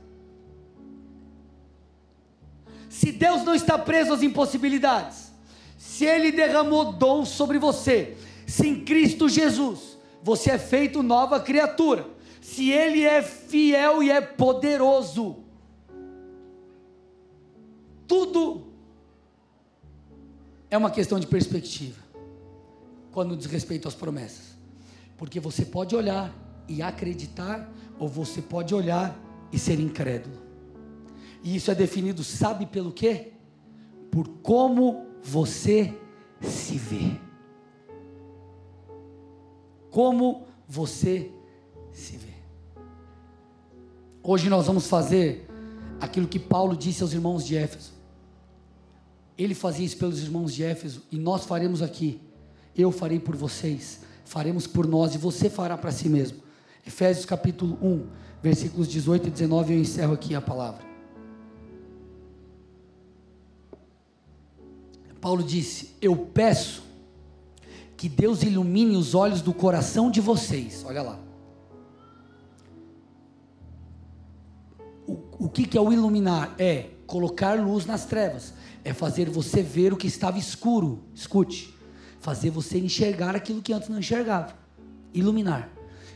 [2.90, 5.32] Se Deus não está preso às impossibilidades,
[5.78, 12.06] se Ele derramou dom sobre você, se em Cristo Jesus você é feito nova criatura,
[12.42, 15.38] se Ele é fiel e é poderoso,
[18.06, 18.69] tudo
[20.70, 22.02] é uma questão de perspectiva,
[23.12, 24.58] quando diz respeito às promessas,
[25.18, 26.34] porque você pode olhar
[26.68, 29.20] e acreditar, ou você pode olhar
[29.52, 30.38] e ser incrédulo.
[31.44, 33.34] E isso é definido, sabe pelo quê?
[34.12, 35.94] Por como você
[36.42, 37.20] se vê.
[39.90, 41.32] Como você
[41.92, 42.34] se vê.
[44.22, 45.50] Hoje nós vamos fazer
[46.00, 47.99] aquilo que Paulo disse aos irmãos de Éfeso.
[49.40, 52.20] Ele fazia isso pelos irmãos de Éfeso e nós faremos aqui.
[52.76, 56.40] Eu farei por vocês, faremos por nós e você fará para si mesmo.
[56.86, 58.06] Efésios capítulo 1,
[58.44, 60.84] versículos 18 e 19, eu encerro aqui a palavra.
[65.22, 66.84] Paulo disse: Eu peço
[67.96, 70.84] que Deus ilumine os olhos do coração de vocês.
[70.86, 71.20] Olha lá.
[75.08, 76.56] O, o que, que é o iluminar?
[76.60, 78.54] É colocar luz nas trevas,
[78.90, 81.04] é fazer você ver o que estava escuro.
[81.14, 81.72] Escute,
[82.20, 84.56] fazer você enxergar aquilo que antes não enxergava.
[85.14, 85.70] Iluminar.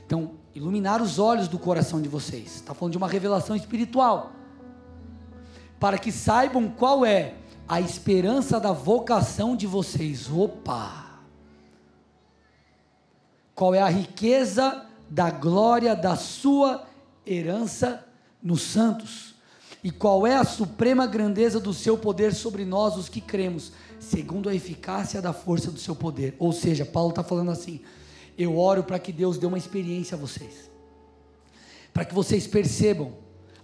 [0.05, 2.55] Então, iluminar os olhos do coração de vocês.
[2.55, 4.31] Está falando de uma revelação espiritual.
[5.79, 7.35] Para que saibam qual é
[7.67, 10.27] a esperança da vocação de vocês.
[10.31, 11.21] Opa!
[13.53, 16.87] Qual é a riqueza da glória da sua
[17.23, 18.03] herança
[18.41, 19.32] nos santos?
[19.83, 24.47] E qual é a suprema grandeza do seu poder sobre nós, os que cremos, segundo
[24.47, 26.35] a eficácia da força do seu poder?
[26.39, 27.81] Ou seja, Paulo está falando assim:
[28.37, 30.71] eu oro para que Deus dê uma experiência a vocês,
[31.93, 33.13] para que vocês percebam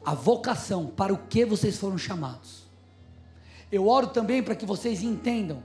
[0.03, 2.69] a vocação para o que vocês foram chamados
[3.71, 5.61] eu oro também para que vocês entendam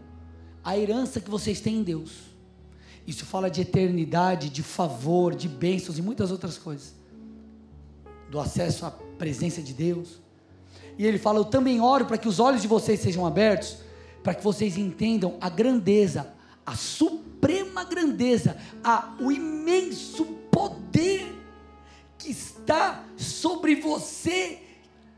[0.63, 2.13] a herança que vocês têm em Deus.
[3.07, 6.95] Isso fala de eternidade, de favor, de bênçãos e muitas outras coisas.
[8.31, 10.21] Do acesso à presença de Deus.
[10.99, 13.78] E ele fala: Eu também oro para que os olhos de vocês sejam abertos,
[14.22, 16.32] para que vocês entendam a grandeza,
[16.64, 21.34] a suprema grandeza, a, o imenso poder
[22.18, 24.59] que está sobre você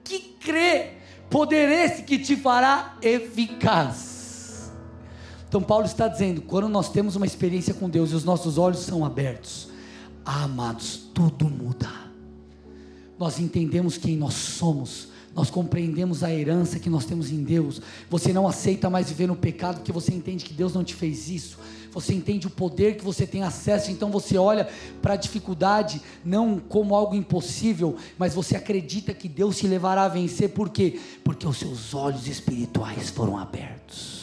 [0.02, 0.96] que crê
[1.30, 4.72] Poder esse que te fará eficaz.
[5.48, 8.80] Então, Paulo está dizendo: quando nós temos uma experiência com Deus e os nossos olhos
[8.80, 9.68] são abertos,
[10.24, 11.90] ah, amados, tudo muda.
[13.18, 17.80] Nós entendemos quem nós somos, nós compreendemos a herança que nós temos em Deus.
[18.10, 21.28] Você não aceita mais viver no pecado porque você entende que Deus não te fez
[21.28, 21.58] isso
[21.96, 24.68] você entende o poder que você tem acesso, então você olha
[25.00, 30.08] para a dificuldade não como algo impossível, mas você acredita que Deus te levará a
[30.08, 31.00] vencer, por quê?
[31.24, 34.15] Porque os seus olhos espirituais foram abertos.